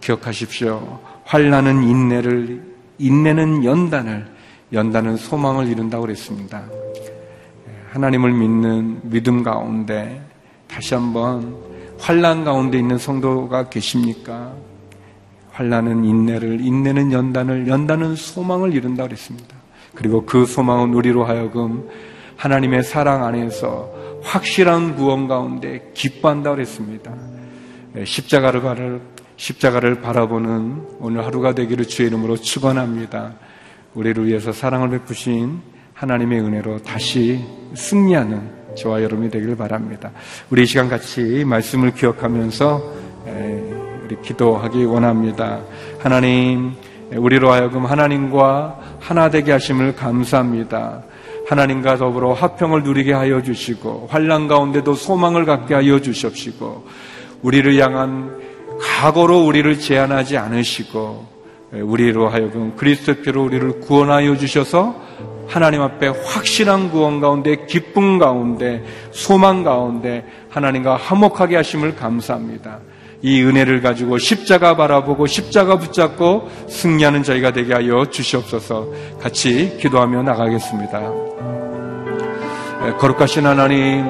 기억하십시오. 0.00 1.00
환란은 1.24 1.82
인내를, 1.82 2.75
인내는 2.98 3.64
연단을, 3.64 4.26
연단은 4.72 5.16
소망을 5.16 5.68
이룬다고 5.68 6.02
그랬습니다. 6.02 6.64
하나님을 7.92 8.32
믿는 8.32 9.00
믿음 9.02 9.42
가운데 9.42 10.20
다시 10.68 10.94
한번 10.94 11.56
환란 11.98 12.44
가운데 12.44 12.78
있는 12.78 12.98
성도가 12.98 13.68
계십니까? 13.70 14.52
환란은 15.52 16.04
인내를, 16.04 16.60
인내는 16.60 17.12
연단을, 17.12 17.68
연단은 17.68 18.14
소망을 18.16 18.74
이룬다 18.74 19.04
그랬습니다. 19.04 19.56
그리고 19.94 20.26
그 20.26 20.44
소망은 20.44 20.92
우리로 20.92 21.24
하여금 21.24 21.88
하나님의 22.36 22.82
사랑 22.82 23.24
안에서 23.24 23.90
확실한 24.22 24.96
구원 24.96 25.28
가운데 25.28 25.90
기뻐한다 25.94 26.50
그랬습니다. 26.50 27.14
네, 27.94 28.04
십자가를 28.04 28.60
십자가를 29.36 30.00
바라보는 30.00 30.98
오늘 30.98 31.24
하루가 31.24 31.54
되기를 31.54 31.86
주의 31.86 32.08
이름으로 32.08 32.36
축원합니다. 32.36 33.34
우리를 33.94 34.26
위해서 34.26 34.52
사랑을 34.52 34.90
베푸신 34.90 35.60
하나님의 35.94 36.40
은혜로 36.40 36.78
다시 36.82 37.44
승리하는 37.74 38.56
저와 38.76 39.02
여러분이 39.02 39.30
되기를 39.30 39.56
바랍니다. 39.56 40.12
우리 40.50 40.62
이 40.62 40.66
시간 40.66 40.88
같이 40.88 41.44
말씀을 41.46 41.94
기억하면서 41.94 42.92
우리 44.04 44.20
기도하기 44.22 44.84
원합니다. 44.84 45.62
하나님, 45.98 46.74
우리로 47.10 47.50
하여금 47.50 47.86
하나님과 47.86 48.98
하나 49.00 49.30
되게 49.30 49.52
하심을 49.52 49.96
감사합니다. 49.96 51.02
하나님과 51.48 51.96
더불어 51.96 52.32
화평을 52.32 52.82
누리게 52.82 53.12
하여 53.12 53.42
주시고 53.42 54.08
환란 54.10 54.48
가운데도 54.48 54.94
소망을 54.94 55.44
갖게 55.44 55.74
하여 55.74 56.00
주십시고 56.00 56.84
우리를 57.42 57.78
향한 57.80 58.45
과거로 58.80 59.44
우리를 59.44 59.78
제한하지 59.78 60.36
않으시고 60.36 61.26
우리로 61.72 62.28
하여금 62.28 62.76
그리스도께로 62.76 63.44
우리를 63.44 63.80
구원하여 63.80 64.36
주셔서 64.36 64.94
하나님 65.48 65.80
앞에 65.82 66.08
확실한 66.08 66.90
구원 66.90 67.20
가운데 67.20 67.66
기쁨 67.66 68.18
가운데 68.18 68.84
소망 69.12 69.62
가운데 69.62 70.26
하나님과 70.50 70.96
화목하게 70.96 71.56
하심을 71.56 71.96
감사합니다. 71.96 72.80
이 73.22 73.42
은혜를 73.42 73.80
가지고 73.80 74.18
십자가 74.18 74.76
바라보고 74.76 75.26
십자가 75.26 75.78
붙잡고 75.78 76.50
승리하는 76.68 77.22
저희가 77.22 77.52
되게 77.52 77.72
하여 77.72 78.04
주시옵소서 78.06 78.88
같이 79.20 79.78
기도하며 79.80 80.22
나가겠습니다. 80.22 81.12
거룩하신 82.98 83.46
하나님, 83.46 84.04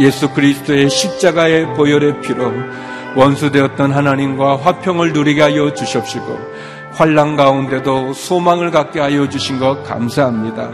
예수 0.00 0.30
그리스도의 0.30 0.88
십자가의 0.90 1.74
보혈의 1.74 2.20
피로 2.20 2.52
원수되었던 3.16 3.92
하나님과 3.92 4.58
화평을 4.58 5.12
누리게 5.12 5.42
하여 5.42 5.74
주십시고 5.74 6.38
환란 6.92 7.36
가운데도 7.36 8.12
소망을 8.12 8.70
갖게 8.70 9.00
하여 9.00 9.28
주신 9.28 9.58
것 9.58 9.82
감사합니다. 9.84 10.70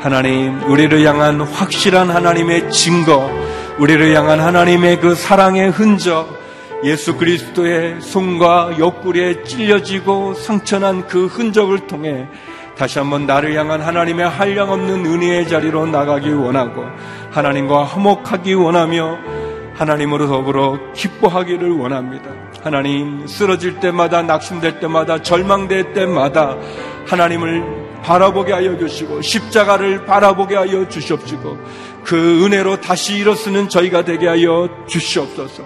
하나님, 0.00 0.62
우리를 0.70 1.04
향한 1.04 1.40
확실한 1.40 2.10
하나님의 2.10 2.70
증거, 2.70 3.30
우리를 3.78 4.14
향한 4.14 4.40
하나님의 4.40 5.00
그 5.00 5.14
사랑의 5.14 5.70
흔적, 5.70 6.38
예수 6.84 7.16
그리스도의 7.16 8.00
손과 8.00 8.78
옆구리에 8.78 9.42
찔려지고 9.42 10.34
상처난 10.34 11.06
그 11.08 11.26
흔적을 11.26 11.88
통해 11.88 12.28
다시 12.78 13.00
한번 13.00 13.26
나를 13.26 13.56
향한 13.56 13.80
하나님의 13.80 14.28
한량없는 14.28 15.04
은혜의 15.04 15.48
자리로 15.48 15.86
나가기 15.86 16.30
원하고 16.30 16.84
하나님과 17.32 17.82
화목하기 17.82 18.54
원하며 18.54 19.18
하나님으로 19.74 20.28
더불어 20.28 20.78
기뻐하기를 20.94 21.72
원합니다. 21.72 22.30
하나님 22.62 23.26
쓰러질 23.26 23.80
때마다 23.80 24.22
낙심될 24.22 24.78
때마다 24.78 25.20
절망될 25.20 25.92
때마다 25.92 26.56
하나님을 27.06 27.88
바라보게 28.02 28.52
하여 28.52 28.78
주시고 28.78 29.22
십자가를 29.22 30.04
바라보게 30.04 30.54
하여 30.54 30.88
주시옵시고 30.88 31.58
그 32.04 32.44
은혜로 32.44 32.80
다시 32.80 33.16
일어서는 33.16 33.68
저희가 33.68 34.04
되게 34.04 34.28
하여 34.28 34.68
주시옵소서. 34.86 35.62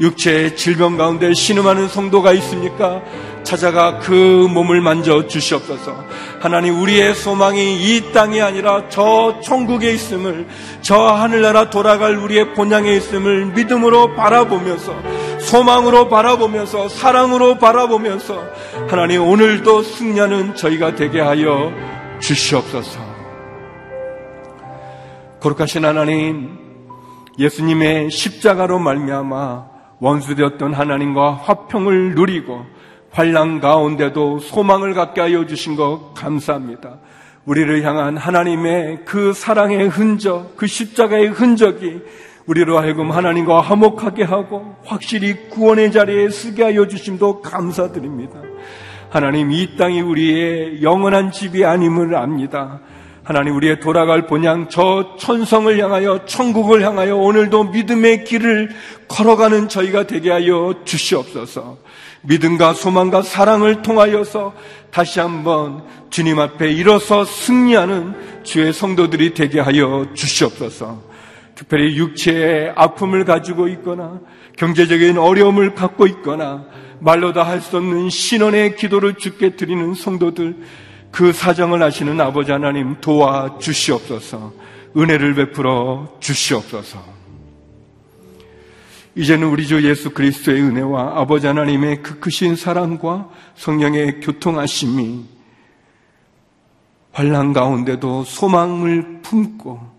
육체의 0.00 0.56
질병 0.56 0.96
가운데 0.96 1.32
신음하는 1.34 1.88
성도가 1.88 2.32
있습니까? 2.32 3.02
찾아가 3.44 3.98
그 3.98 4.12
몸을 4.12 4.80
만져 4.80 5.26
주시옵소서. 5.26 6.04
하나님 6.40 6.80
우리의 6.80 7.14
소망이 7.14 7.76
이 7.76 8.12
땅이 8.12 8.40
아니라 8.40 8.88
저 8.88 9.38
천국에 9.42 9.92
있음을 9.92 10.46
저 10.80 10.96
하늘나라 10.96 11.70
돌아갈 11.70 12.16
우리의 12.16 12.54
본향에 12.54 12.92
있음을 12.94 13.46
믿음으로 13.54 14.14
바라보면서 14.14 14.94
소망으로 15.40 16.08
바라보면서 16.08 16.88
사랑으로 16.88 17.58
바라보면서 17.58 18.42
하나님 18.88 19.22
오늘도 19.22 19.82
승리하는 19.82 20.54
저희가 20.54 20.94
되게 20.94 21.20
하여 21.20 21.72
주시옵소서. 22.20 23.00
거룩하신 25.40 25.84
하나님 25.84 26.58
예수님의 27.38 28.10
십자가로 28.10 28.78
말미암아 28.78 29.74
원수되었던 30.00 30.72
하나님과 30.72 31.34
화평을 31.34 32.14
누리고 32.14 32.64
환란 33.14 33.60
가운데도 33.60 34.40
소망을 34.40 34.92
갖게 34.92 35.20
하여 35.20 35.46
주신 35.46 35.76
것 35.76 36.14
감사합니다. 36.14 36.98
우리를 37.44 37.84
향한 37.84 38.16
하나님의 38.16 39.02
그 39.04 39.32
사랑의 39.32 39.88
흔적, 39.88 40.56
그 40.56 40.66
십자가의 40.66 41.28
흔적이 41.28 42.00
우리로 42.46 42.76
하여금 42.76 43.12
하나님과 43.12 43.60
화목하게 43.60 44.24
하고 44.24 44.74
확실히 44.84 45.48
구원의 45.48 45.92
자리에 45.92 46.28
쓰게 46.28 46.64
하여 46.64 46.88
주심도 46.88 47.40
감사드립니다. 47.40 48.40
하나님 49.10 49.52
이 49.52 49.76
땅이 49.76 50.00
우리의 50.00 50.82
영원한 50.82 51.30
집이 51.30 51.64
아님을 51.64 52.16
압니다. 52.16 52.80
하나님 53.22 53.54
우리의 53.54 53.78
돌아갈 53.78 54.26
본향 54.26 54.68
저 54.68 55.14
천성을 55.20 55.78
향하여 55.78 56.24
천국을 56.26 56.82
향하여 56.82 57.14
오늘도 57.14 57.64
믿음의 57.70 58.24
길을 58.24 58.70
걸어가는 59.06 59.68
저희가 59.68 60.08
되게 60.08 60.32
하여 60.32 60.74
주시옵소서. 60.84 61.78
믿음과 62.24 62.74
소망과 62.74 63.22
사랑을 63.22 63.82
통하여서 63.82 64.54
다시 64.90 65.20
한번 65.20 65.84
주님 66.10 66.38
앞에 66.38 66.72
일어서 66.72 67.24
승리하는 67.24 68.42
주의 68.44 68.72
성도들이 68.72 69.34
되게 69.34 69.60
하여 69.60 70.06
주시옵소서. 70.14 71.02
특별히 71.54 71.96
육체의 71.96 72.72
아픔을 72.74 73.24
가지고 73.24 73.68
있거나 73.68 74.20
경제적인 74.56 75.18
어려움을 75.18 75.74
갖고 75.74 76.06
있거나 76.06 76.64
말로 77.00 77.32
다 77.32 77.44
할 77.44 77.60
수 77.60 77.76
없는 77.76 78.10
신원의 78.10 78.76
기도를 78.76 79.14
주께 79.14 79.56
드리는 79.56 79.94
성도들 79.94 80.56
그 81.10 81.32
사정을 81.32 81.82
아시는 81.82 82.20
아버지 82.20 82.50
하나님 82.50 83.00
도와 83.00 83.58
주시옵소서. 83.58 84.52
은혜를 84.96 85.34
베풀어 85.34 86.16
주시옵소서. 86.20 87.13
이제는 89.16 89.48
우리 89.48 89.66
주 89.66 89.82
예수 89.88 90.10
그리스도의 90.10 90.60
은혜와 90.62 91.20
아버지 91.20 91.46
하나님의 91.46 92.02
그 92.02 92.18
크신 92.18 92.56
사랑과 92.56 93.30
성령의 93.54 94.20
교통하심이 94.20 95.24
환란 97.12 97.52
가운데도 97.52 98.24
소망을 98.24 99.20
품고 99.22 99.94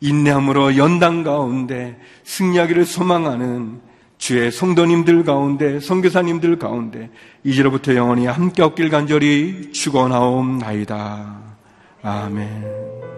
인내함으로 0.00 0.76
연당 0.76 1.24
가운데 1.24 1.98
승리하기를 2.24 2.84
소망하는 2.84 3.80
주의 4.18 4.50
성도님들 4.52 5.24
가운데 5.24 5.80
성교사님들 5.80 6.58
가운데 6.58 7.08
이제로부터 7.44 7.94
영원히 7.94 8.26
함께 8.26 8.62
없길 8.62 8.90
간절히 8.90 9.72
축원하옵나이다. 9.72 11.38
아멘. 12.02 13.17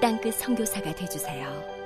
땅끝 0.00 0.34
성교사가 0.34 0.94
되주세요 0.94 1.77